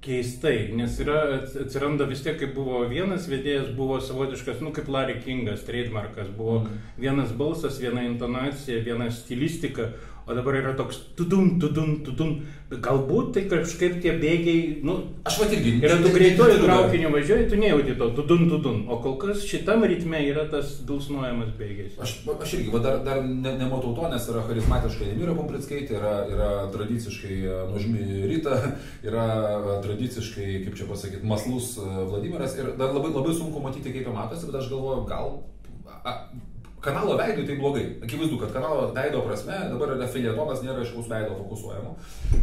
Keistai, 0.04 0.68
nes 0.76 0.98
yra, 1.00 1.18
atsiranda 1.64 2.04
vis 2.06 2.20
tiek, 2.22 2.36
kaip 2.38 2.50
buvo 2.54 2.82
vienas 2.90 3.24
vedėjas, 3.26 3.70
buvo 3.74 3.96
savotiškas, 4.04 4.60
nu 4.60 4.70
kaip 4.76 4.90
Larry 4.92 5.16
Kingas, 5.24 5.64
trademarkas, 5.64 6.28
buvo 6.36 6.58
Mhm. 6.60 6.78
vienas 7.00 7.32
balsas, 7.32 7.80
viena 7.80 8.02
intonacija, 8.04 8.84
viena 8.84 9.10
stilistika, 9.10 9.90
o 10.26 10.34
dabar 10.34 10.56
yra 10.56 10.72
toks 10.76 11.00
tudum, 11.16 11.58
tudum, 11.60 11.98
tudum. 12.04 12.36
Galbūt 12.74 13.34
tai 13.36 13.42
kažkaip 13.46 13.98
tie 14.02 14.14
bėgiai, 14.18 14.80
nu, 14.82 14.96
Aš 15.28 15.36
va 15.42 15.46
irgi. 15.52 15.74
yra 15.84 15.98
tu 16.02 16.10
dar. 16.10 16.62
traukiniu 16.64 17.10
važiuoji, 17.12 17.48
tu 17.50 17.58
nejauti 17.60 17.94
to 18.00 18.08
tudum, 18.16 18.46
tudum, 18.50 18.78
o 18.90 18.98
kol 19.04 19.14
kas 19.20 19.44
šitam 19.46 19.84
ritme 19.86 20.18
yra 20.24 20.46
tas 20.50 20.80
dulsnuojamas 20.88 21.52
bėgiais. 21.60 21.98
Aš, 22.02 22.16
aš 22.34 22.54
irgi 22.58 22.72
va, 22.72 22.80
dar, 22.82 22.98
dar 23.06 23.20
ne, 23.22 23.52
nematau 23.60 23.92
to, 23.94 24.08
nes 24.10 24.26
yra 24.32 24.42
charizmatiška 24.48 25.10
Emira 25.12 25.36
Pumprickaitė, 25.36 26.00
yra, 26.00 26.14
yra 26.32 26.50
tradiciškai 26.74 27.36
e, 27.44 27.60
nuožmi 27.70 28.24
Rita, 28.32 28.58
yra 29.08 29.28
e, 29.28 29.76
tradiciškai, 29.86 30.48
kaip 30.64 30.80
čia 30.80 30.88
pasakyti, 30.90 31.22
maslus 31.30 31.76
e, 31.78 31.86
Vladimiras 32.10 32.56
ir 32.58 32.72
dar 32.80 32.96
labai, 32.96 33.12
labai 33.14 33.36
sunku 33.36 33.62
matyti, 33.62 33.92
kaip 33.92 34.08
jie 34.08 34.16
matosi, 34.16 34.48
bet 34.50 34.62
aš 34.64 34.72
galvoju, 34.72 35.06
gal 35.12 35.36
a, 36.02 36.16
kanalo 36.84 37.16
veidui 37.18 37.46
tai 37.48 37.56
blogai. 37.60 37.84
Akivaizdu, 38.04 38.38
kad 38.42 38.52
kanalo 38.54 38.90
veido 38.96 39.22
prasme 39.26 39.56
dabar 39.72 39.94
yra 39.96 40.08
filietonas, 40.12 40.62
nėra 40.64 40.82
aiškaus 40.84 41.08
veido 41.10 41.36
fokusuojamo, 41.38 41.94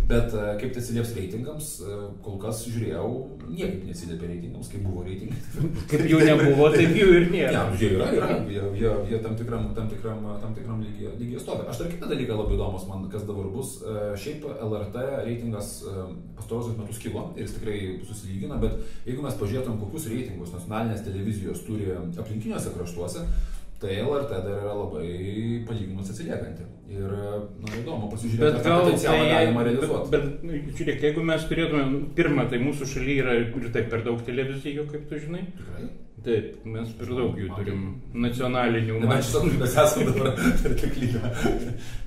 bet 0.09 0.33
e, 0.33 0.45
kaip 0.61 0.73
tai 0.75 0.81
atsilieps 0.83 1.13
reitingams, 1.17 1.69
e, 1.85 1.99
kol 2.25 2.39
kas 2.41 2.63
žiūrėjau, 2.67 3.11
niekaip 3.51 3.85
neatsiliepia 3.87 4.31
reitingams, 4.31 4.71
kaip 4.73 4.85
buvo 4.87 5.05
reitingai. 5.05 5.41
Kaip 5.91 6.05
jų 6.07 6.19
nebuvo, 6.25 6.69
taip 6.73 6.93
jų 6.97 7.07
ir 7.17 7.27
Ne, 7.31 7.37
nėra. 7.45 7.61
jie 7.79 7.89
yra, 7.95 8.07
yra, 8.15 8.27
jie, 8.49 8.61
jie, 8.79 8.91
jie 9.11 9.19
tam 9.23 9.35
tikram, 9.39 9.69
tam 9.77 9.87
tikram, 9.91 10.25
tam 10.41 10.53
tikram 10.57 10.81
lygiai, 10.83 11.13
lygiai 11.19 11.41
stovi. 11.43 11.65
Aš 11.71 11.81
dar 11.83 11.91
kitą 11.91 12.09
dalyką 12.11 12.37
labai 12.39 12.55
įdomus 12.57 12.85
man, 12.89 13.05
kas 13.13 13.25
dabar 13.29 13.47
bus. 13.53 13.77
E, 13.83 13.95
Šiaip 14.21 14.45
LRT 14.51 15.05
reitingas 15.27 15.71
pastarosius 16.37 16.77
metus 16.79 16.99
kilo 17.01 17.27
ir 17.37 17.45
jis 17.45 17.55
tikrai 17.57 17.77
susilygina, 18.07 18.57
bet 18.61 18.77
jeigu 19.07 19.23
mes 19.25 19.37
pažiūrėtum, 19.39 19.79
kokius 19.83 20.09
reitingus 20.11 20.53
nacionalinės 20.55 21.03
televizijos 21.05 21.63
turi 21.67 21.91
aplinkiniuose 21.95 22.73
kraštuose, 22.75 23.25
tai 23.81 23.97
LRT 24.03 24.41
dar 24.45 24.59
yra 24.59 24.75
labai 24.77 25.07
palyginus 25.67 26.11
atsiliekanti. 26.13 26.67
Ir, 26.91 27.07
na, 27.07 27.69
įdomu 27.79 28.09
pasižiūrėti, 28.11 28.43
Bet 28.43 28.65
gal 28.67 28.81
potencialą 28.83 29.21
tai, 29.23 29.31
galima 29.31 29.61
bet, 29.63 29.69
realizuoti. 29.69 30.11
bet 30.11 30.43
nu, 30.43 30.57
žiūrėk, 30.75 31.05
jeigu 31.07 31.23
mes 31.29 31.45
turėtume, 31.47 31.83
pirmą, 32.17 32.45
tai 32.51 32.59
mūsų 32.61 32.87
šalyje 32.93 33.23
yra 33.23 33.35
ir 33.39 33.69
taip 33.77 33.87
per 33.93 34.03
daug 34.07 34.19
televizijų, 34.27 34.85
kaip 34.91 35.05
tu 35.07 35.21
žinai. 35.23 35.45
Tikrai. 35.55 35.87
Taip, 36.21 36.59
mes 36.69 36.89
per 36.99 37.07
daug 37.17 37.37
jų 37.39 37.47
turim 37.57 37.79
nacionalinių. 38.13 38.99
Nebent 39.01 39.23
šitą, 39.25 39.39
kur 39.41 39.55
mes 39.57 39.77
esame 39.81 40.11
dabar 40.11 40.35
perteklinę. 40.61 41.31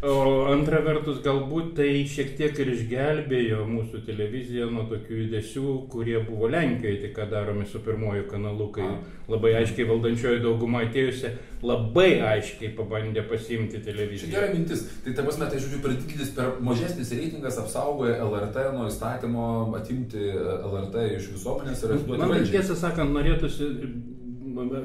O 0.06 0.12
antra 0.52 0.78
vertus, 0.86 1.18
galbūt 1.24 1.72
tai 1.80 1.88
šiek 2.06 2.36
tiek 2.38 2.60
ir 2.62 2.70
išgelbėjo 2.76 3.64
mūsų 3.66 4.04
televiziją 4.06 4.68
nuo 4.70 4.84
tokių 4.92 5.18
judesių, 5.24 5.72
kurie 5.90 6.20
buvo 6.28 6.50
Lenkijoje, 6.52 7.00
tik 7.08 7.16
ką 7.16 7.26
daromi 7.32 7.66
su 7.66 7.82
pirmoju 7.82 8.28
kanalu, 8.30 8.68
kai 8.76 8.86
labai 9.32 9.54
aiškiai 9.64 9.88
valdančioji 9.88 10.44
dauguma 10.44 10.84
atėjusi, 10.86 11.32
labai 11.64 12.10
aiškiai 12.34 12.70
pabandė 12.76 13.24
pasimti 13.26 13.80
Čia 13.80 13.86
televiziją. 13.88 14.30
gera 14.36 14.52
mintis. 14.54 14.84
Tai 15.02 15.16
ta 15.16 15.26
prasme, 15.26 15.50
tai 15.50 15.58
žodžiu, 15.58 15.82
per 15.82 15.96
didelis, 15.96 16.30
per 16.36 16.54
mažesnis 16.62 17.10
reitingas 17.16 17.58
apsaugoja 17.64 18.20
LRT 18.22 18.66
nuo 18.76 18.86
įstatymo 18.92 19.46
atimti 19.80 20.22
LRT 20.28 21.06
iš 21.18 21.30
visuomenės 21.34 21.82
ir 21.82 21.96
atiduoti 21.96 22.20
Man 22.20 22.36
tai 22.36 22.50
tiesą 22.52 22.76
sakant, 22.78 23.16
norėtųsi 23.16 23.70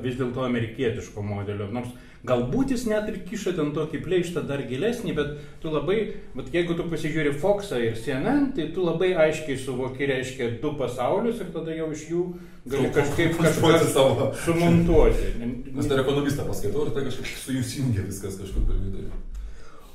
vis 0.03 0.19
dėlto 0.19 0.45
amerikietiško 0.45 1.23
modelio, 1.25 1.69
nors 1.73 1.91
galbūt 2.27 2.73
jis 2.73 2.83
net 2.89 3.07
ir 3.07 3.21
kiša 3.27 3.53
ten 3.55 3.71
tokį 3.75 4.01
pleištą 4.03 4.43
dar 4.47 4.63
gilesnį, 4.67 5.13
bet 5.15 5.29
tu 5.63 5.71
labai, 5.71 5.99
bet 6.35 6.51
jeigu 6.53 6.75
tu 6.75 6.87
pasižiūri 6.91 7.31
Foxą 7.39 7.79
ir 7.79 7.95
CNN, 7.99 8.51
tai 8.57 8.67
tu 8.75 8.83
labai 8.83 9.13
aiškiai 9.27 9.55
suvoki, 9.61 10.09
reiškia, 10.09 10.51
du 10.63 10.73
pasaulius 10.79 11.39
ir 11.39 11.53
tada 11.55 11.75
jau 11.77 11.87
iš 11.95 12.05
jų 12.11 12.25
gali 12.69 12.91
kažkaip 12.95 13.37
kažką 13.39 13.79
savo. 13.87 14.29
sumontuoti. 14.43 15.33
Nes 15.71 15.87
dar 15.87 16.03
ekonomistą 16.03 16.47
paskaitau 16.49 16.87
ir 16.87 16.93
tai 16.97 17.07
kažkaip 17.07 17.39
su 17.45 17.55
jų 17.55 17.65
jungia 17.77 18.05
viskas 18.09 18.39
kažkur 18.41 18.67
per 18.67 18.83
vidurį. 18.83 19.09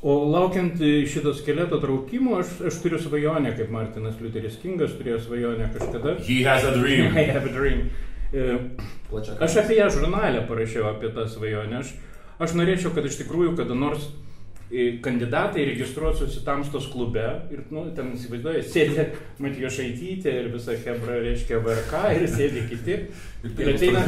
O 0.05 0.19
laukiant 0.29 0.81
šito 1.09 1.33
skeleto 1.33 1.79
traukimo, 1.81 2.35
aš, 2.43 2.59
aš 2.69 2.81
turiu 2.83 2.99
svajonę, 3.01 3.55
kaip 3.57 3.71
Martinas 3.73 4.19
Liuteris 4.21 4.59
Kingas 4.61 4.99
turėjo 4.99 5.23
svajonę 5.25 5.71
kažkada. 5.73 6.19
He 6.27 6.43
has 6.45 6.65
a 6.69 6.75
dream. 6.77 7.17
I 7.21 7.25
have 7.33 7.49
a 7.49 7.53
dream. 7.53 7.87
E, 8.35 8.59
Plačia 9.15 9.39
Aš 9.39 9.63
apie 9.63 9.79
ją 9.79 9.89
žurnalę 9.95 10.43
parašiau 10.49 10.91
apie 10.91 11.13
tą 11.15 11.29
svajonę. 11.31 11.85
Aš, 11.85 11.95
aš 12.43 12.59
norėčiau, 12.59 12.95
kad 12.95 13.07
iš 13.07 13.21
tikrųjų 13.23 13.55
kada 13.61 13.77
nors 13.79 14.09
e, 14.75 14.97
kandidatai 15.05 15.69
registruotųsi 15.69 16.43
Tamstos 16.47 16.89
klube 16.91 17.23
ir, 17.55 17.63
nu, 17.71 17.85
ten 17.95 18.11
įsivaizduoja, 18.17 18.65
sėdė 18.67 19.07
Matijo 19.43 19.71
Šaitytė 19.71 20.35
ir 20.41 20.51
visa 20.55 20.75
Hebra, 20.75 21.21
reiškia 21.23 21.61
VRK 21.63 22.03
ir 22.17 22.27
sėdė 22.33 22.65
kiti. 22.73 22.99
Ir 23.45 23.71
ateina, 23.75 24.03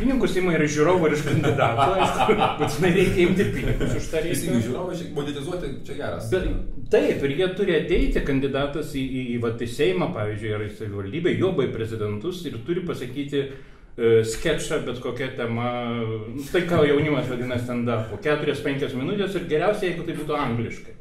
pinigus 0.00 0.36
ima 0.40 0.54
ir 0.56 0.64
žiūrovų, 0.72 1.08
ir 1.10 1.16
iš 1.18 1.24
kandidatų, 1.26 1.88
aišku, 2.00 2.36
būtinai 2.62 2.92
reikia 2.96 3.26
imti 3.26 3.48
pinigus 3.54 3.98
už 3.98 4.06
tą 4.08 4.22
reikalą. 4.24 4.62
žiūrovai 4.66 5.10
monetizuoti 5.18 5.72
čia 5.86 5.98
geras. 5.98 6.30
Bet, 6.32 6.48
taip, 6.94 7.26
ir 7.28 7.34
jie 7.38 7.50
turi 7.58 7.76
ateiti 7.76 8.24
kandidatas 8.24 8.96
į, 8.96 9.04
į, 9.04 9.26
į, 9.34 9.42
vat, 9.44 9.60
į 9.60 9.68
Seimą, 9.76 10.08
pavyzdžiui, 10.16 10.54
ar 10.56 10.64
į 10.64 10.72
savivaldybę, 10.78 11.36
joba 11.36 11.68
į 11.68 11.74
prezidentus 11.76 12.40
ir 12.48 12.56
turi 12.66 12.86
pasakyti, 12.88 13.44
sketšą, 13.98 14.80
bet 14.86 15.00
kokia 15.04 15.28
tema, 15.36 15.68
nu, 16.32 16.44
tai 16.48 16.64
ką 16.68 16.80
jaunimas 16.88 17.28
vadina 17.28 17.58
stand-upu, 17.60 18.16
4-5 18.24 18.96
minutės 18.96 19.36
ir 19.36 19.48
geriausia, 19.50 19.90
jeigu 19.90 20.06
tai 20.06 20.16
būtų 20.16 20.38
angliškai. 20.38 20.94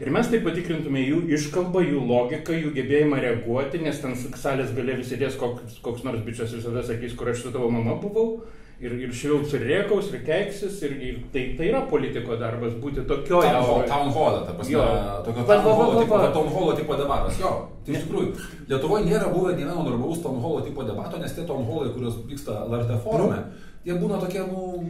Ir 0.00 0.08
mes 0.08 0.30
tai 0.32 0.38
patikrintume 0.40 1.02
jų 1.02 1.18
iškalbą, 1.36 1.82
jų 1.84 2.00
logiką, 2.08 2.54
jų 2.56 2.70
gebėjimą 2.72 3.18
reaguoti, 3.20 3.82
nes 3.84 3.98
ten 4.00 4.14
salės 4.16 4.72
galė 4.72 4.96
visi 5.02 5.18
dės, 5.20 5.36
koks, 5.36 5.76
koks 5.84 6.06
nors 6.06 6.22
bičias 6.24 6.54
visada 6.56 6.80
sakys, 6.86 7.12
kur 7.18 7.28
aš 7.28 7.42
su 7.44 7.52
tavo 7.52 7.68
mama 7.68 7.98
buvau. 8.00 8.40
Ir, 8.80 8.94
ir 8.96 9.10
švilps, 9.12 9.52
ir 9.58 9.64
rėkaus, 9.68 10.06
ir 10.08 10.22
keiksis, 10.24 10.78
ir, 10.88 10.92
ir 11.04 11.16
tai, 11.34 11.42
tai 11.58 11.66
yra 11.68 11.82
politiko 11.90 12.38
darbas 12.40 12.72
būti 12.80 13.02
hall, 13.04 13.44
auroje. 13.58 13.88
town 13.90 14.08
hall, 14.14 14.38
ta 14.46 14.54
prasme, 14.56 14.72
Jo. 14.72 14.84
tokio 15.26 15.44
town 15.44 16.48
hall 16.54 16.70
tipo, 16.78 16.96
debatas. 16.96 17.36
Jo, 17.42 17.50
tai 17.84 17.92
iš 17.98 18.06
tikrųjų, 18.06 18.30
Lietuvoje 18.70 19.04
nėra 19.04 19.28
buvę 19.34 19.52
nei 19.52 19.66
vieno 19.66 19.84
normalaus 19.84 20.22
town 20.24 20.40
hall 20.40 20.62
tipo 20.64 20.86
debato, 20.88 21.20
nes 21.20 21.36
tie 21.36 21.44
town 21.44 21.68
hallai, 21.68 21.92
kurios 21.92 22.16
vyksta 22.24 22.62
LRT 22.70 22.96
forume, 23.04 23.42
jie 23.84 23.98
būna 24.00 24.22
tokie, 24.24 24.46
nu, 24.48 24.80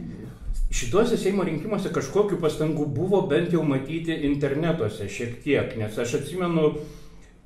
Šituose 0.71 1.17
Seimo 1.19 1.43
rinkimuose 1.43 1.91
kažkokiu 1.91 2.37
pastangų 2.39 2.85
buvo 2.95 3.25
bent 3.27 3.51
jau 3.51 3.59
matyti 3.67 4.15
internetuose 4.29 5.09
šiek 5.11 5.41
tiek, 5.43 5.75
nes 5.75 5.97
aš 5.99 6.13
atsimenu 6.21 6.77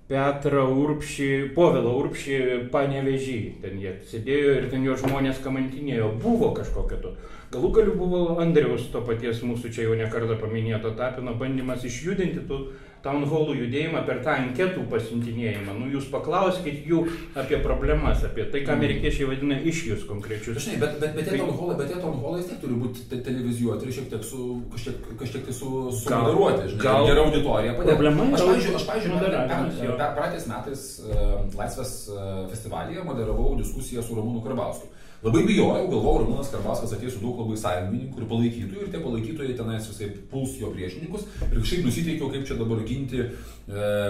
Petrą 0.05 0.67
Urpšį, 0.69 1.29
Povilą 1.55 1.95
Urpšį 1.97 2.35
panevežį, 2.73 3.37
ten 3.63 3.79
jie 3.81 3.95
sėdėjo 4.05 4.51
ir 4.59 4.67
ten 4.69 4.83
jo 4.85 4.93
žmonės 5.01 5.39
kamantinėjo, 5.41 6.11
buvo 6.21 6.51
kažkokio 6.53 6.99
to. 7.01 7.13
Galų 7.55 7.71
galių 7.73 7.95
buvo 7.97 8.19
Andriaus 8.43 8.85
to 8.93 9.01
paties 9.07 9.41
mūsų 9.41 9.71
čia 9.73 9.87
jau 9.87 9.95
nekartą 9.97 10.37
paminėto 10.37 10.91
tapino 10.99 11.33
bandymas 11.39 11.87
išjudinti 11.89 12.45
tų 12.45 12.59
town 13.05 13.23
hallų 13.29 13.53
judėjimą 13.61 14.01
per 14.07 14.19
tą 14.25 14.33
anketų 14.41 14.83
pasiuntinėjimą. 14.91 15.75
Nu, 15.77 15.87
jūs 15.93 16.07
paklauskit 16.11 16.81
jų 16.89 17.03
apie 17.37 17.59
problemas, 17.63 18.23
apie 18.25 18.47
tai, 18.51 18.63
ką 18.65 18.73
amerikiečiai 18.75 19.27
vadina 19.29 19.59
išjus 19.61 20.03
konkrečius. 20.09 20.57
Žinai, 20.65 20.79
bet, 20.81 20.97
bet, 21.03 21.13
bet 21.19 21.27
tie 21.29 21.35
Tai- 21.35 21.41
town 21.43 21.53
hallai, 21.59 21.77
bet 21.83 21.91
tie 21.93 21.99
town 22.01 22.17
hallai 22.23 22.41
vis 22.41 22.49
tiek 22.49 22.59
turi 22.63 22.79
būti 22.81 23.05
te 23.11 23.21
televizuoti 23.29 23.87
ir 23.89 23.95
šiek 23.99 24.09
tiek 24.15 24.25
su, 24.25 24.41
kažkiek, 24.73 25.07
kažkiek 25.21 25.45
tai 25.49 25.55
su, 25.61 25.69
Gal- 25.69 25.95
sumoderuoti, 26.01 26.67
žinai, 26.73 26.83
gal- 26.87 27.07
gera 27.11 27.25
auditorija. 27.29 27.77
padėt. 27.77 27.93
Problema 27.93 28.25
aš, 28.25 28.41
yra 28.41 28.49
pavyzdžiui, 28.51 28.75
aš, 28.81 28.87
pavyzdžiui, 28.89 29.15
moderavimas, 29.15 29.79
jo. 29.85 29.97
praeitais 30.19 30.47
metais 30.51 30.85
uh, 31.05 31.13
Laisvės 31.61 31.93
uh, 32.09 32.19
festivalyje 32.51 33.03
moderavau 33.07 33.55
diskusiją 33.61 34.03
su 34.03 34.17
Ramūnu 34.17 34.41
Karbauskiu. 34.43 34.89
Labai 35.25 35.41
bijojau, 35.41 35.87
galvojau, 35.89 36.19
Ramūnas 36.21 36.51
Karbauskas 36.53 36.91
ateis 36.93 37.15
su 37.15 37.21
daug 37.23 37.39
labai 37.41 37.55
sąjungininkų 37.57 38.19
ir 38.21 38.25
palaikytojų 38.29 38.81
ir 38.83 38.89
tie 38.93 38.99
palaikytojai 39.01 39.55
tenais 39.57 39.87
visai 39.89 40.09
puls 40.29 40.51
jo 40.61 40.67
priešininkus 40.75 41.23
ir 41.47 41.55
kažkaip 41.55 41.87
nusiteikiau, 41.87 42.27
kaip 42.29 42.43
čia 42.45 42.57
dabar 42.59 42.83
ginti 42.85 43.23
e, 43.23 43.29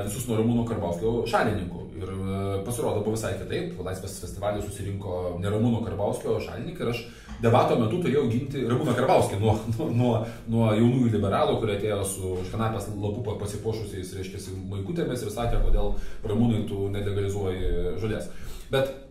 visus 0.03 0.25
nuo 0.27 0.41
Ramūno 0.41 0.65
Karbauskio 0.67 1.13
šalininkų. 1.31 1.83
Ir 2.01 2.11
e, 2.11 2.39
pasirodo 2.67 3.05
buvo 3.05 3.13
visai 3.15 3.31
kitaip, 3.39 3.77
Laisvės 3.85 4.17
festivalį 4.25 4.65
susirinko 4.65 5.21
ne 5.39 5.53
Ramūno 5.55 5.79
Karbauskio 5.85 6.35
šalininkai 6.43 6.83
ir 6.83 6.91
aš 6.91 7.05
debato 7.45 7.79
metu 7.79 8.01
turėjau 8.03 8.25
ginti 8.33 8.65
Ramūną 8.67 8.97
Karbauskį 8.99 9.39
nuo, 9.39 9.55
nuo, 9.77 9.89
nuo, 9.95 10.11
nuo 10.51 10.67
jaunųjų 10.75 11.13
liberalų, 11.15 11.61
kurie 11.63 11.77
atėjo 11.79 12.01
su 12.11 12.35
kanapės 12.51 12.91
lapu 12.91 13.23
pa- 13.23 13.39
pasipuošusiais, 13.45 14.11
reiškia, 14.19 14.43
maikutėmis 14.67 15.23
ir 15.23 15.31
sakė, 15.39 15.63
kodėl 15.63 15.95
Ramūnai 16.27 16.65
tu 16.67 16.89
nelegalizuoji 16.91 17.99
žolės. 18.03 18.27
Bet 18.67 19.04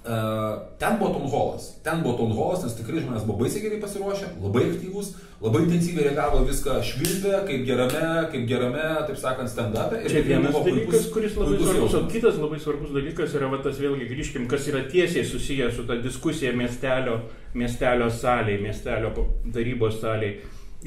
Uh, 0.00 0.56
ten 0.78 0.96
buvo 0.96 1.12
town 1.12 1.28
hallas. 1.28 1.80
Ten 1.84 2.02
buvo 2.02 2.16
town 2.16 2.30
hallas, 2.32 2.62
nes 2.64 2.72
tikrai 2.78 3.02
žmonės 3.02 3.26
buvo 3.28 3.42
baisiai 3.42 3.66
gerai 3.66 3.80
pasiruošę, 3.82 4.30
labai 4.40 4.62
aktyvūs, 4.70 5.10
labai 5.44 5.60
intensyviai 5.66 6.06
reagavo 6.06 6.40
viską 6.48 6.78
švilpė, 6.88 7.34
kaip 7.44 7.66
gerame, 7.68 8.06
kaip 8.32 8.46
gerame, 8.48 8.86
taip 9.10 9.20
sakant, 9.20 9.52
stand-up'e. 9.52 10.00
Čia 10.08 10.24
vienas 10.24 10.56
dalykas, 10.56 11.10
kuris 11.12 11.36
labai 11.36 11.60
puikus 11.60 11.74
svarbus, 11.74 11.98
o 12.00 12.02
kitas 12.16 12.40
labai 12.40 12.62
svarbus 12.64 12.96
dalykas 12.96 13.36
yra 13.36 13.52
va, 13.52 13.60
tas 13.60 13.76
vėlgi 13.84 14.08
grįžkim, 14.08 14.48
kas 14.48 14.72
yra 14.72 14.86
tiesiai 14.88 15.28
susijęs 15.28 15.76
su 15.76 15.84
ta 15.84 16.00
diskusija 16.00 16.56
miestelio, 16.56 17.20
miestelio 17.52 18.08
salėje, 18.08 18.64
miestelio 18.64 19.12
tarybos 19.52 20.00
salėje. 20.00 20.38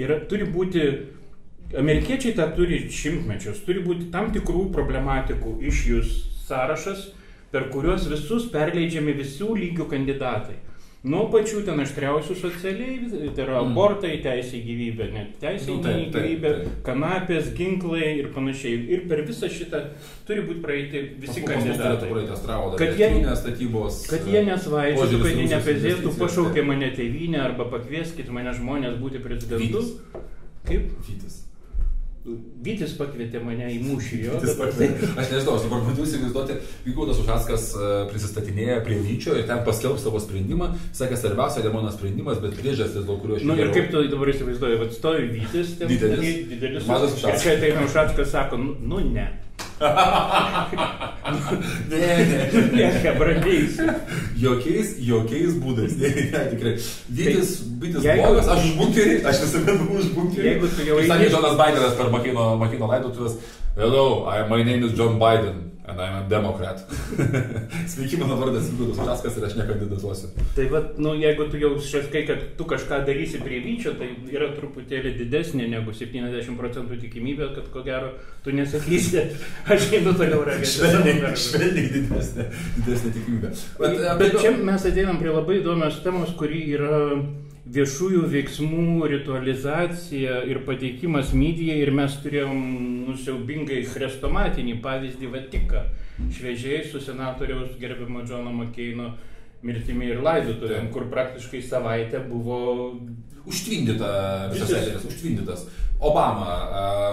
Ir 0.01 0.19
turi 0.25 0.49
būti, 0.49 0.89
amerikiečiai 1.77 2.33
tą 2.41 2.49
turi 2.57 2.87
šimtmečius, 2.89 3.61
turi 3.69 3.85
būti 3.85 4.09
tam 4.09 4.33
tikrų 4.33 4.71
problematikų 4.73 5.59
iš 5.69 5.89
jūs 5.93 6.21
sąrašas, 6.47 7.11
per 7.53 7.69
kuriuos 7.73 8.09
visus 8.11 8.49
perleidžiami 8.53 9.13
visų 9.21 9.53
lygių 9.61 9.85
kandidatai. 9.91 10.59
Nuo 11.03 11.25
pačių 11.27 11.65
ten 11.67 11.81
aštriausių 11.83 12.35
socialiai, 12.39 13.09
tai 13.35 13.43
yra 13.43 13.57
Mm. 13.59 13.73
abortai, 13.73 14.11
teisė 14.23 14.55
į 14.55 14.61
gyvybę, 14.69 15.07
net 15.11 15.33
teisė 15.41 15.67
Nu, 15.67 15.81
į 15.81 15.83
taip, 15.83 16.13
gyvybę, 16.15 16.51
kanapės, 16.87 17.49
ginklai 17.57 18.19
ir 18.21 18.29
panašiai. 18.31 18.77
Ir 18.87 19.01
per 19.09 19.19
visą 19.27 19.49
šitą 19.51 19.81
turi 20.25 20.45
būti 20.47 20.61
praeiti 20.63 21.01
visi 21.19 21.43
kandidatai. 21.43 22.07
Kad 22.79 22.95
jie- 22.97 23.35
statybos. 23.35 23.99
Kad 24.09 24.23
jie 24.31 24.45
nesvaidžiuotų, 24.47 25.03
požiūris 25.03 25.27
kad 25.27 25.43
jie 25.43 25.49
nepezėtų, 25.51 26.15
pašaukė 26.23 26.65
mane 26.65 26.89
tėvynę 26.95 27.39
arba 27.49 27.65
pakvieskit 27.65 28.29
mane 28.31 28.53
žmonės 28.55 28.95
būti 29.03 29.19
prezidentu. 29.19 29.83
Kaip? 30.65 30.87
Vytis. 31.03 31.43
Vytis 32.63 32.93
pakvietė 32.95 33.41
mane 33.43 33.65
į 33.67 33.81
mūšį 33.83 34.19
jo. 34.23 34.37
Vytis 34.39 34.55
pakvietė. 34.55 35.09
Aš 35.19 35.31
nežinau, 35.33 35.57
aš 35.57 35.65
dabar 35.65 35.81
bandau 35.83 36.05
įsivaizduoti, 36.07 36.55
Vygaudas 36.85 37.19
Ušaskas 37.19 37.65
e, 37.75 37.89
prisistatinėja 38.13 38.77
prie 38.85 39.01
Vyčio 39.03 39.35
ir 39.35 39.43
ten 39.49 39.59
paskelbs 39.67 40.05
savo 40.07 40.21
sprendimą. 40.23 40.71
Sakė, 40.95 41.19
svarbiausia 41.19 41.65
ne 41.67 41.73
mano 41.75 41.91
sprendimas, 41.91 42.39
bet 42.39 42.55
priežastis, 42.55 43.03
dėl 43.03 43.19
kurio 43.19 43.41
aš 43.41 43.47
Nu 43.49 43.59
ir 43.59 43.73
kaip 43.75 43.91
tu 43.91 44.05
dabar 44.07 44.31
įsivaizduoji, 44.31 44.79
vad 44.85 44.95
stovi 44.95 45.27
Vytis, 45.35 45.75
ten 45.81 45.91
Didelis. 45.91 46.23
didelis, 46.23 46.51
didelis 46.53 46.87
Mažas 46.87 47.19
ir 47.19 47.41
čia 47.43 47.57
ateina 47.57 47.83
Ušackas, 47.89 48.31
sako, 48.31 48.61
nu, 48.63 48.77
nu 48.87 49.03
ne. 49.11 49.27
Ne, 51.89 51.97
ne, 51.99 52.37
ne. 52.53 52.61
Ne, 52.77 52.87
hebradėjus. 53.03 53.77
Jokiais, 54.39 54.93
jokiais 55.07 55.57
būdais. 55.63 55.95
Ne, 55.99 56.11
ne, 56.31 56.43
tikrai. 56.53 56.73
Vytis, 57.09 57.51
Vytis 57.81 57.99
Tai 58.03 58.07
jeigu- 58.09 58.23
blogas, 58.23 58.47
aš 58.53 58.63
už 58.69 58.73
bunkerį, 58.79 59.15
aš 59.31 59.41
visada 59.45 59.75
buvau 59.81 59.99
už 59.99 60.07
bunkerį. 60.15 60.47
Jeigu 60.51 60.71
tu 60.75 60.87
jau 60.87 60.97
Kaip 61.01 61.11
sakė 61.11 61.29
Jonas 61.35 61.57
Bidenas 61.59 61.97
per 61.99 62.09
Makino, 62.15 62.47
Makino 62.61 62.89
laidotuvės. 62.91 63.37
Hello, 63.75 64.05
I, 64.29 64.43
my 64.49 64.63
name 64.63 64.83
is 64.87 64.93
John 64.97 65.19
Biden 65.19 65.72
and 65.85 65.99
I'm 65.99 66.25
a 66.25 66.29
Democrat. 66.29 66.79
Sveiki, 67.87 68.17
mano 68.17 68.35
vardas 68.35 68.69
Vygaudas 68.71 68.99
Ušaskas 68.99 69.37
ir 69.37 69.45
aš 69.45 69.55
nekandidatuosiu. 69.59 70.29
Tai 70.55 70.67
vad, 70.71 70.85
nu, 70.97 71.13
jeigu 71.19 71.47
tu 71.51 71.59
jau 71.59 71.73
šaskai, 71.81 72.23
kad 72.27 72.45
tu 72.57 72.67
kažką 72.69 73.01
darysi 73.07 73.41
prie 73.43 73.59
vyčio, 73.65 73.95
tai 73.99 74.13
yra 74.31 74.53
truputėlį 74.55 75.13
didesnė 75.19 75.67
negu 75.73 75.95
70 75.95 76.55
procentų 76.59 77.01
tikimybė, 77.03 77.51
kad 77.57 77.67
ko 77.73 77.83
gero 77.83 78.13
tu 78.45 78.55
nesakysi, 78.55 79.25
aš 79.75 79.89
einu 79.99 80.15
toliau 80.15 80.45
ragėti. 80.47 80.71
Švelniai, 81.47 81.89
didesnė, 81.97 82.49
didesnė 82.79 83.15
tikimybė. 83.19 83.55
Bet, 83.83 83.97
e, 83.99 84.17
Bet 84.23 84.39
čia 84.39 84.55
mes 84.55 84.91
ateinam 84.91 85.19
prie 85.19 85.35
labai 85.35 85.59
įdomios 85.59 85.99
temos, 86.05 86.31
kuri 86.39 86.63
yra 86.77 87.03
viešųjų 87.73 88.23
veiksmų 88.29 89.07
ritualizacija 89.09 90.43
ir 90.49 90.61
pateikimas 90.67 91.33
mydyje 91.37 91.79
ir 91.81 91.91
mes 91.95 92.15
turėjom 92.23 92.63
nusiaubingai 93.09 93.81
chrestomatinį 93.89 94.77
pavyzdį 94.83 95.31
Vatiką, 95.33 95.83
šviežiai 96.37 96.83
su 96.89 97.01
senatoriaus 97.01 97.77
gerbimo 97.81 98.23
Džono 98.27 98.53
Makeino 98.53 99.13
mirtimi 99.63 100.11
ir 100.11 100.21
laidotuvėm, 100.23 100.91
kur 100.93 101.07
praktiškai 101.11 101.63
savaitę 101.63 102.21
buvo 102.27 102.59
Užtvindyta 103.43 104.09
visas 104.53 104.69
eteris, 104.71 105.03
užtvindytas. 105.03 105.65
Obama, 106.03 106.55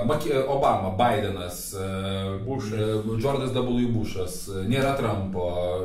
uh, 0.04 0.50
Obama, 0.50 0.90
Bidenas, 0.99 1.75
uh, 1.75 2.40
Bušas. 2.47 3.04
Džordas 3.20 3.52
W. 3.54 3.87
Bušas, 3.94 4.37
uh, 4.49 4.64
nėra 4.66 4.97
Trumpo, 4.99 5.44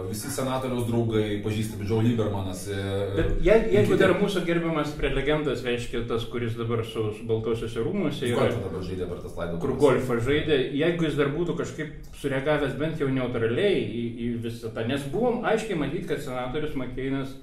visi 0.10 0.32
senatoriaus 0.34 0.88
draugai, 0.90 1.42
pažįstami, 1.46 1.86
Joe 1.90 2.02
Liebermanas. 2.06 2.66
uh, 2.72 3.16
Bet 3.16 3.34
je, 3.46 3.58
jeigu 3.76 3.92
kiti. 3.94 4.00
dar 4.02 4.16
mūsų 4.20 4.44
gerbiamas 4.48 4.94
prelegentas, 4.98 5.64
reiškia 5.68 6.06
tas, 6.10 6.26
kuris 6.32 6.58
dabar 6.58 6.82
su, 6.86 7.08
su 7.18 7.28
Baltosiuose 7.30 7.84
rūmuose 7.86 8.30
yra, 8.32 8.48
Golfą 8.48 8.64
dabar 8.70 8.88
žaidė 8.90 9.10
per 9.12 9.22
tas 9.26 9.36
laidotuves. 9.38 9.62
kur 9.66 9.76
golfą 9.86 10.20
žaidė, 10.30 10.60
jeigu 10.82 11.06
jis 11.10 11.20
dar 11.20 11.30
būtų 11.36 11.58
kažkaip 11.62 11.94
sureagavęs 12.22 12.78
bent 12.80 13.02
jau 13.04 13.10
neutraliai 13.14 13.84
į, 13.86 14.06
į 14.26 14.32
visą 14.48 14.74
tą, 14.74 14.88
nes 14.90 15.06
buvom 15.14 15.44
aiškiai 15.46 15.78
matyti, 15.78 16.08
kad 16.10 16.24
senatorius 16.26 16.74
Makeinas 16.80 17.36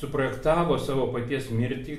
suprojektavo 0.00 0.78
savo 0.80 1.06
paties 1.12 1.50
mirtį 1.52 1.98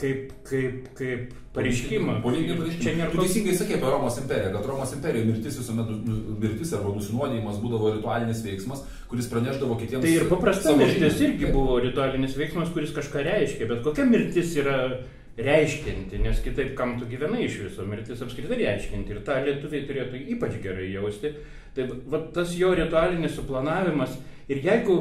kaip, 0.00 0.32
kaip, 0.48 0.88
kaip 0.98 1.34
pareiškimą. 1.54 2.16
Politinį 2.24 2.54
Čia 2.54 2.62
pareiškimą. 2.62 2.96
nėra 2.98 3.12
Tu 3.12 3.20
teisingai 3.24 3.54
sakė 3.58 3.76
apie 3.78 3.92
Romos 3.92 4.18
imperiją, 4.22 4.50
kad 4.56 4.68
Romos 4.70 4.96
imperijoje 4.96 5.28
mirtis 5.28 5.60
visuomet, 5.60 5.92
mirtis 6.44 6.74
arba 6.78 6.94
nusinuodijimas 6.96 7.62
būdavo 7.62 7.94
ritualinis 7.96 8.42
veiksmas, 8.46 8.82
kuris 9.10 9.30
pranešdavo 9.32 9.78
kitiems. 9.80 10.04
Tai 10.06 10.16
ir 10.16 10.28
paprasta 10.30 10.74
mirtis 10.78 11.22
irgi 11.26 11.54
buvo 11.54 11.78
ritualinis 11.84 12.36
veiksmas, 12.38 12.74
kuris 12.74 12.94
kažką 12.96 13.24
reiškia, 13.26 13.70
bet 13.70 13.82
kokia 13.86 14.06
mirtis 14.08 14.54
yra 14.60 14.76
reiškinti, 15.40 16.20
nes 16.20 16.42
kitaip 16.44 16.74
kam 16.78 16.98
tu 17.00 17.08
gyvenai 17.08 17.46
iš 17.46 17.60
viso, 17.64 17.86
mirtis 17.88 18.20
apskritai 18.24 18.58
reiškinti 18.60 19.14
ir 19.14 19.22
tą 19.26 19.38
lietuviai 19.44 19.86
turėtų 19.88 20.22
ypač 20.36 20.58
gerai 20.62 20.90
jausti. 20.92 21.32
Tai 21.74 21.86
va 22.10 22.22
tas 22.34 22.52
jo 22.58 22.72
ritualinis 22.74 23.36
suplanavimas 23.38 24.16
ir 24.50 24.62
jeigu, 24.64 24.96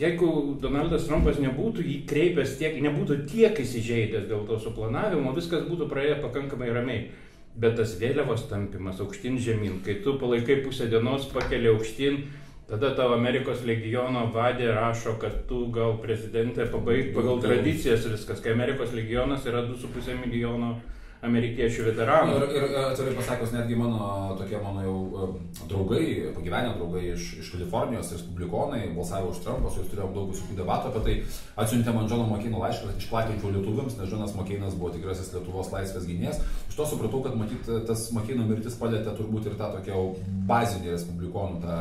jeigu 0.00 0.30
Donaldas 0.62 1.06
Trumpas 1.08 1.38
nebūtų 1.42 1.84
jį 1.84 1.98
kreipęs 2.08 2.56
tiek, 2.60 2.80
nebūtų 2.84 3.20
tiek 3.30 3.60
įsižeidęs 3.62 4.26
dėl 4.30 4.46
to 4.48 4.58
suplanavimo, 4.62 5.34
viskas 5.36 5.68
būtų 5.68 5.88
praėję 5.92 6.18
pakankamai 6.24 6.72
ramiai. 6.74 7.06
Bet 7.56 7.78
tas 7.78 7.94
vėliavos 7.96 8.50
tampimas 8.50 8.98
aukštyn 9.00 9.38
žemyn, 9.40 9.78
kai 9.84 10.02
tu 10.04 10.18
palaikai 10.20 10.58
pusę 10.64 10.90
dienos, 10.92 11.24
pakeli 11.32 11.70
aukštyn, 11.72 12.26
Tada 12.66 12.88
tavo 12.98 13.14
Amerikos 13.14 13.60
legiono 13.62 14.24
vadė 14.34 14.72
rašo, 14.74 15.12
kad 15.22 15.44
tu 15.46 15.68
gal 15.70 16.00
prezidentė 16.02 16.64
pabaig 16.66 17.12
pagal 17.14 17.36
Gal- 17.36 17.44
tradicijas 17.44 18.08
viskas, 18.10 18.40
kai 18.42 18.56
Amerikos 18.56 18.90
legionas 18.90 19.46
yra 19.46 19.60
2,5 19.68 20.16
milijono 20.24 20.72
amerikiečių 21.24 21.86
veteranų. 21.90 22.36
Ir, 22.36 22.44
ir 22.56 22.66
e, 22.66 22.82
atvirai 22.90 23.14
pasakius, 23.16 23.52
netgi 23.54 23.78
mano 23.78 24.36
tokie 24.38 24.58
mano 24.62 24.84
jau 24.84 24.96
e, 25.06 25.28
draugai, 25.70 26.04
pagyvenę 26.36 26.74
draugai 26.76 27.04
iš, 27.14 27.28
iš 27.42 27.50
Kalifornijos, 27.54 28.12
respublikonai, 28.16 28.82
balsavo 28.96 29.32
už 29.32 29.40
Trumpą, 29.44 29.72
su 29.72 29.82
jais 29.82 29.90
turėjom 29.92 30.14
daug 30.16 30.30
visokių 30.32 30.58
debatų 30.60 30.92
apie 30.92 31.04
tai, 31.06 31.16
atsiuntė 31.64 31.94
man 31.96 32.10
Džono 32.10 32.28
Mokeino 32.30 32.60
laišką, 32.62 32.90
kad 32.90 33.02
išplatinčiau 33.02 33.54
lietuviams, 33.54 33.96
nes 33.98 34.10
Džonas 34.12 34.36
Mokeinas 34.36 34.76
buvo 34.78 34.92
tikrasis 34.94 35.32
Lietuvos 35.34 35.72
laisvės 35.72 36.08
gynėjas. 36.08 36.42
Iš 36.70 36.78
to 36.78 36.88
supratau, 36.92 37.22
kad 37.24 37.38
matyt, 37.38 37.70
tas 37.88 38.06
Mokeino 38.16 38.46
mirtis 38.48 38.76
palėtė 38.80 39.16
turbūt 39.16 39.48
ir 39.50 39.56
tą 39.58 39.72
tokią 39.78 40.02
bazinį 40.46 40.92
respublikonų, 40.92 41.60
tą, 41.64 41.76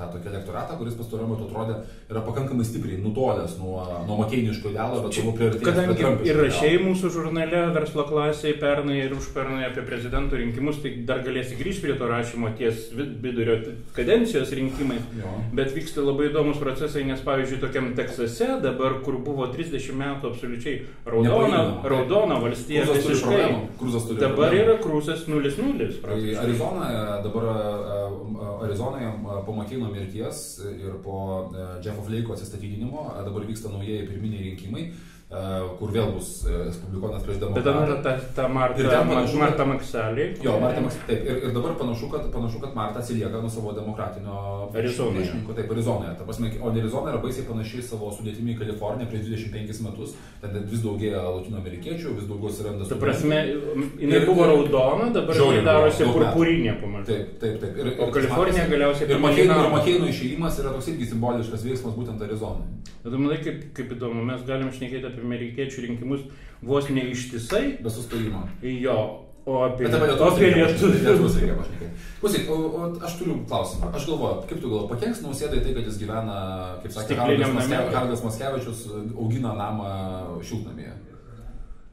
tą 0.00 0.10
tokį 0.16 0.32
elektoratą, 0.34 0.76
kuris 0.80 0.98
pastaruoju 0.98 1.30
metu 1.30 1.46
atrodė 1.48 1.78
yra 2.10 2.22
pakankamai 2.26 2.66
stipriai 2.66 2.98
nutolęs 3.00 3.56
nuo, 3.60 3.78
nuo 4.08 4.18
Mokeiniško 4.20 4.74
idealo, 4.74 5.00
bet 5.06 5.20
buvo 5.22 5.36
priartėjęs 5.38 5.62
prie 5.62 5.70
Kadangi 5.70 6.28
ir 6.28 6.40
rašiai 6.42 6.80
mūsų 6.84 7.12
žurnale 7.14 7.62
verslo 7.76 8.04
klasėje 8.08 8.58
pernai 8.80 8.98
ir 9.04 9.12
užpernai 9.12 9.64
apie 9.68 9.82
prezidento 9.86 10.36
rinkimus, 10.36 10.80
tai 10.82 10.94
dar 11.04 11.20
galėsi 11.24 11.56
grįžti 11.58 11.84
prie 11.84 11.94
to 11.98 12.06
rašymo 12.08 12.50
ties 12.56 12.88
vid- 12.96 13.16
vidurio 13.22 13.58
kadencijos 13.96 14.52
rinkimai. 14.56 14.96
Jo. 15.18 15.32
Bet 15.52 15.74
vyksta 15.76 16.00
labai 16.04 16.30
įdomus 16.30 16.58
procesai, 16.60 17.04
nes 17.04 17.20
pavyzdžiui, 17.20 17.60
tokiam 17.60 17.90
Teksase 17.96 18.60
dabar, 18.62 19.00
kur 19.04 19.18
buvo 19.18 19.46
30 19.52 19.92
metų 20.00 20.30
absoliučiai 20.32 20.80
raudona, 21.06 21.82
raudona 21.84 22.38
valstija 22.40 22.84
visiškai. 22.88 23.50
Dabar 24.20 24.54
yra 24.56 24.78
krūsas 24.80 25.26
0-0. 25.28 26.00
Tai. 26.00 26.18
Arizonoje 26.44 27.04
dabar 27.26 27.48
e, 27.50 27.58
e, 27.60 28.50
Arizonoje 28.64 29.06
e, 29.12 29.38
po 29.46 29.52
Makino 29.56 29.90
mirties 29.92 30.42
ir 30.70 30.96
po 31.04 31.50
Jeffo 31.84 32.02
Fleiko 32.06 32.32
atsistatydinimo 32.36 33.06
dabar 33.24 33.44
vyksta 33.48 33.68
naujieji 33.72 34.06
pirminiai 34.08 34.50
rinkimai, 34.50 34.86
kur 35.78 35.92
vėl 35.94 36.08
bus 36.16 36.28
e, 36.42 36.50
Respublikonas 36.66 37.22
prieš 37.22 37.36
Bet 37.38 37.62
ten 37.62 37.68
yra 37.70 37.84
Demokratą. 37.86 38.02
ta, 38.02 38.32
ta 38.34 38.48
Marta, 38.50 38.82
Ir 38.82 38.88
panašu, 38.90 39.36
Marta 39.38 39.66
Makselė. 39.68 40.24
Jo, 40.42 40.56
Marta 40.58 40.80
Maks, 40.82 40.96
taip, 41.06 41.22
ir, 41.22 41.36
ir 41.46 41.52
dabar 41.54 41.76
panašu 41.78 42.08
kad, 42.10 42.24
panašu, 42.34 42.58
kad 42.64 42.74
Marta 42.74 42.98
atsilieka 42.98 43.38
nuo 43.38 43.50
savo 43.50 43.70
demokratinio 43.76 44.66
priešininko. 44.74 45.54
Taip, 45.54 45.70
Arizonoje. 45.70 46.16
Ta 46.18 46.26
prasme, 46.26 46.50
o 46.58 46.72
Arizona 46.72 47.12
yra 47.12 47.20
baisiai 47.22 47.46
panašiai 47.46 47.84
savo 47.86 48.10
sudėtimi 48.16 48.56
į 48.56 48.58
Kaliforniją 48.64 49.06
prieš 49.12 49.30
25 49.30 49.84
metus. 49.86 50.16
Ten 50.42 50.58
vis 50.72 50.82
daugėja 50.82 51.22
latino 51.22 51.62
amerikiečių, 51.62 52.16
vis 52.18 52.26
daugiau 52.26 52.50
atsiranda 52.50 52.90
Ta 52.90 52.98
prasme, 52.98 53.38
jinai 54.02 54.18
Ir- 54.18 54.26
buvo 54.26 54.50
raudona, 54.50 55.12
dabar 55.14 55.38
jinai 55.38 55.62
darosi 55.64 56.10
purpurinė 56.10 56.74
pamažu. 56.82 57.06
Taip, 57.12 57.38
taip, 57.38 57.60
taip. 57.62 57.78
Ir, 57.78 57.92
O 58.02 58.10
Kalifornija 58.10 58.66
galiausiai 58.66 59.10
Ir 59.14 59.22
Makeino 59.22 60.10
išėjimas 60.10 60.58
yra 60.58 60.74
toks 60.74 60.90
irgi 60.90 61.06
simboliškas 61.14 61.64
veiksmas 61.70 61.94
būtent 61.94 62.26
Arizonai. 62.26 62.66
Bet 63.00 63.14
manai, 63.16 63.38
kaip, 63.40 63.62
kaip 63.76 63.94
įdomu, 63.94 64.20
mes 64.28 64.42
galim 64.44 64.68
šnekėti 64.74 65.06
apie 65.08 65.19
amerikiečių 65.24 65.84
rinkimus 65.86 66.22
vos 66.62 66.88
ne 66.92 67.04
ištisai, 67.10 67.76
Be 67.82 67.90
sustojimo. 67.90 68.46
jo, 68.62 68.96
o 69.46 69.60
apie, 69.64 69.86
Bet 69.88 69.94
apie 69.96 70.12
o 70.16 70.28
apie 70.28 70.50
lietuvius 70.54 71.02
lietuvius. 71.02 71.36
reikia 71.40 71.56
pašnekėti. 71.60 72.08
Klausyk, 72.20 72.48
o, 72.52 72.56
o 72.76 72.88
aš 73.06 73.14
turiu 73.18 73.38
klausimą. 73.48 73.92
Aš 73.96 74.06
galvoju, 74.10 74.42
kaip 74.50 74.58
tu 74.60 74.68
galvoji, 74.68 74.90
pakenks 74.92 75.22
nausėdai 75.24 75.62
tai, 75.64 75.72
kad 75.78 75.86
jis 75.88 76.00
gyvena, 76.02 76.40
kaip 76.82 76.92
sakė 76.92 77.16
Haraldas 77.20 78.24
Maskevičius, 78.26 78.82
augina 79.16 79.54
namą 79.56 79.88
šiltnamyje. 80.44 80.92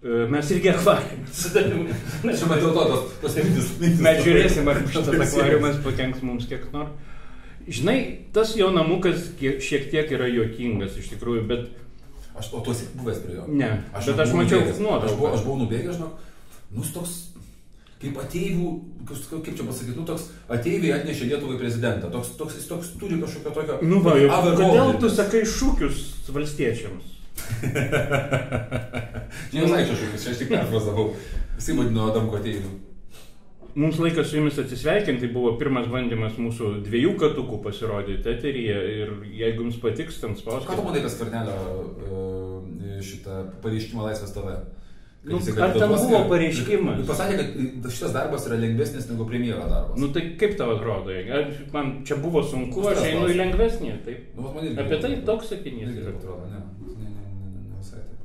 E, 0.04 0.28
Mes 0.30 0.52
irgi 0.54 0.70
akvariumą 0.76 1.32
sudarėme. 1.34 1.96
Čia 2.22 2.50
dėl 2.52 2.74
to 2.76 2.84
tos, 2.92 3.14
tos 3.24 3.38
mintis. 3.40 3.72
Mes 4.04 4.20
žiūrėsim, 4.26 4.68
ar 4.70 4.84
šitas 4.86 5.24
akvariumas 5.30 5.80
pakenks 5.88 6.22
mums 6.28 6.46
kiek 6.52 6.68
nors. 6.76 6.92
Žinai, 7.68 7.98
tas 8.32 8.54
jo 8.56 8.70
namukas 8.72 9.26
šiek 9.40 9.90
tiek 9.92 10.12
yra 10.16 10.30
juokingas 10.32 10.94
iš 11.02 11.10
tikrųjų, 11.16 11.42
bet 11.50 11.66
Aš 12.38 12.54
o 12.54 12.60
tu 12.62 12.72
esi 12.72 12.86
buvęs 12.94 13.20
prie 13.24 13.36
jo. 13.36 13.44
ne. 13.50 13.70
bet 13.94 14.08
net 14.12 14.20
aš 14.24 14.32
mačiau 14.38 14.60
nubėgęs. 14.62 14.76
Aš 14.76 14.82
buvau, 14.82 14.92
nuotrauką. 14.92 15.34
aš 15.34 15.42
buvau 15.46 15.58
nubėgęs, 15.64 15.96
žinok, 15.98 16.14
nu 16.76 16.80
jis 16.86 16.92
toks, 16.94 17.14
kaip 18.04 18.16
ateivių, 18.22 18.68
kaip 19.10 19.50
čia 19.50 19.66
pasakyti, 19.66 19.98
nu 19.98 20.06
toks 20.06 20.24
ateiviai 20.54 20.94
atnešė 21.00 21.24
Lietuvai 21.32 21.58
prezidentą. 21.62 22.06
Toks, 22.14 22.30
toks, 22.38 22.54
jis 22.60 22.68
toks 22.70 22.88
turi 23.02 23.16
kažkokio 23.24 23.52
tokio... 23.58 23.76
Nu 23.90 23.98
va, 24.06 24.12
jau, 24.22 24.30
kodėl 24.62 24.90
tu 25.02 25.08
sakai 25.14 25.42
šūkius 25.50 25.98
valstiečiams? 26.34 27.06
Čia 29.52 29.66
šūkis, 29.66 30.24
čia 30.24 30.34
aš 30.34 30.40
tik 30.42 30.52
perfrazavau. 30.52 31.08
Visi 31.58 31.76
vadino 31.78 32.02
Adamko 32.10 32.36
ateivių. 32.40 32.72
Mums 33.78 34.00
laikas 34.02 34.32
su 34.32 34.40
jumis 34.40 34.58
atsisveikinti, 34.58 35.22
tai 35.22 35.30
buvo 35.36 35.52
pirmas 35.60 35.86
bandymas 35.92 36.40
mūsų 36.42 36.72
dviejų 36.88 37.12
katukų 37.22 37.60
pasirodyti 37.62 38.32
eteryje 38.32 38.78
ir 39.04 39.12
jeigu 39.38 39.68
jums 39.68 39.78
patiks, 39.84 40.18
ten 40.24 40.34
Ką 40.34 40.40
tu 40.40 40.42
spauskite. 40.42 40.82
manai 40.88 41.04
apie 41.04 41.12
Skvernelio 41.14 41.58
uh, 42.08 42.98
šitą 43.06 43.44
pareiškimą 43.62 44.08
Laisvės? 44.08 44.34
Kad 44.34 44.74
Nu, 45.28 45.38
ar 45.60 45.74
ten 45.76 45.90
buvo 45.92 46.20
pareiškimas? 46.30 47.02
ir 47.02 47.08
Pasakė, 47.10 47.36
kad 47.38 47.92
šitas 47.92 48.14
darbas 48.16 48.46
yra 48.48 48.58
lengvesnis 48.62 49.10
negu 49.10 49.26
premjero 49.28 49.66
darbas. 49.68 49.98
Nu 50.00 50.08
tai 50.16 50.24
kaip 50.40 50.54
tau 50.60 50.72
atrodo? 50.78 51.12
Ar 51.12 51.50
Man 51.74 51.90
čia 52.08 52.16
buvo 52.24 52.44
sunku, 52.48 52.86
aš 52.88 53.02
einu 53.10 53.28
į 53.34 53.36
lengvesnį. 53.42 53.92
Taip. 54.06 54.30
Nu, 54.38 54.48
man 54.56 54.70
irgi 54.70 54.80
Apie 54.86 55.00
tai 55.04 55.12
toks 55.28 55.52
sakinys 55.52 55.92
taip 55.98 56.16
atrodo, 56.16 56.48
ne. 56.54 56.62
Ne, 56.62 56.96
ne, 56.96 57.10
ne, 57.12 57.26
ne, 57.44 57.64
ne 57.68 57.82
visai 57.82 58.02
taip. 58.08 58.20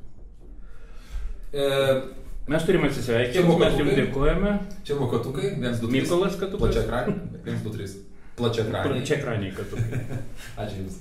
E, 1.51 2.22
Mes 2.47 2.63
turime 2.67 2.89
atsisveikinti, 2.91 3.55
mes 3.59 3.77
jums 3.79 3.93
dėkojame. 3.95 4.49
čia 4.83 4.97
buvo 4.99 5.07
katukai, 5.13 5.53
1, 5.55 5.77
2, 5.79 5.87
3. 5.87 5.93
Mykolas 5.95 6.35
Katukas. 6.41 6.59
Plačia 6.65 6.83
ekranė. 6.83 7.15
1, 7.39 7.63
2, 7.63 7.71
3. 7.77 7.95
Plačia 8.35 8.65
ekranė. 8.67 8.99
Čia 9.07 9.15
ekraniai 9.21 9.55
katukai. 9.55 10.19
Ačiū 10.65 10.75
Jums. 10.83 10.95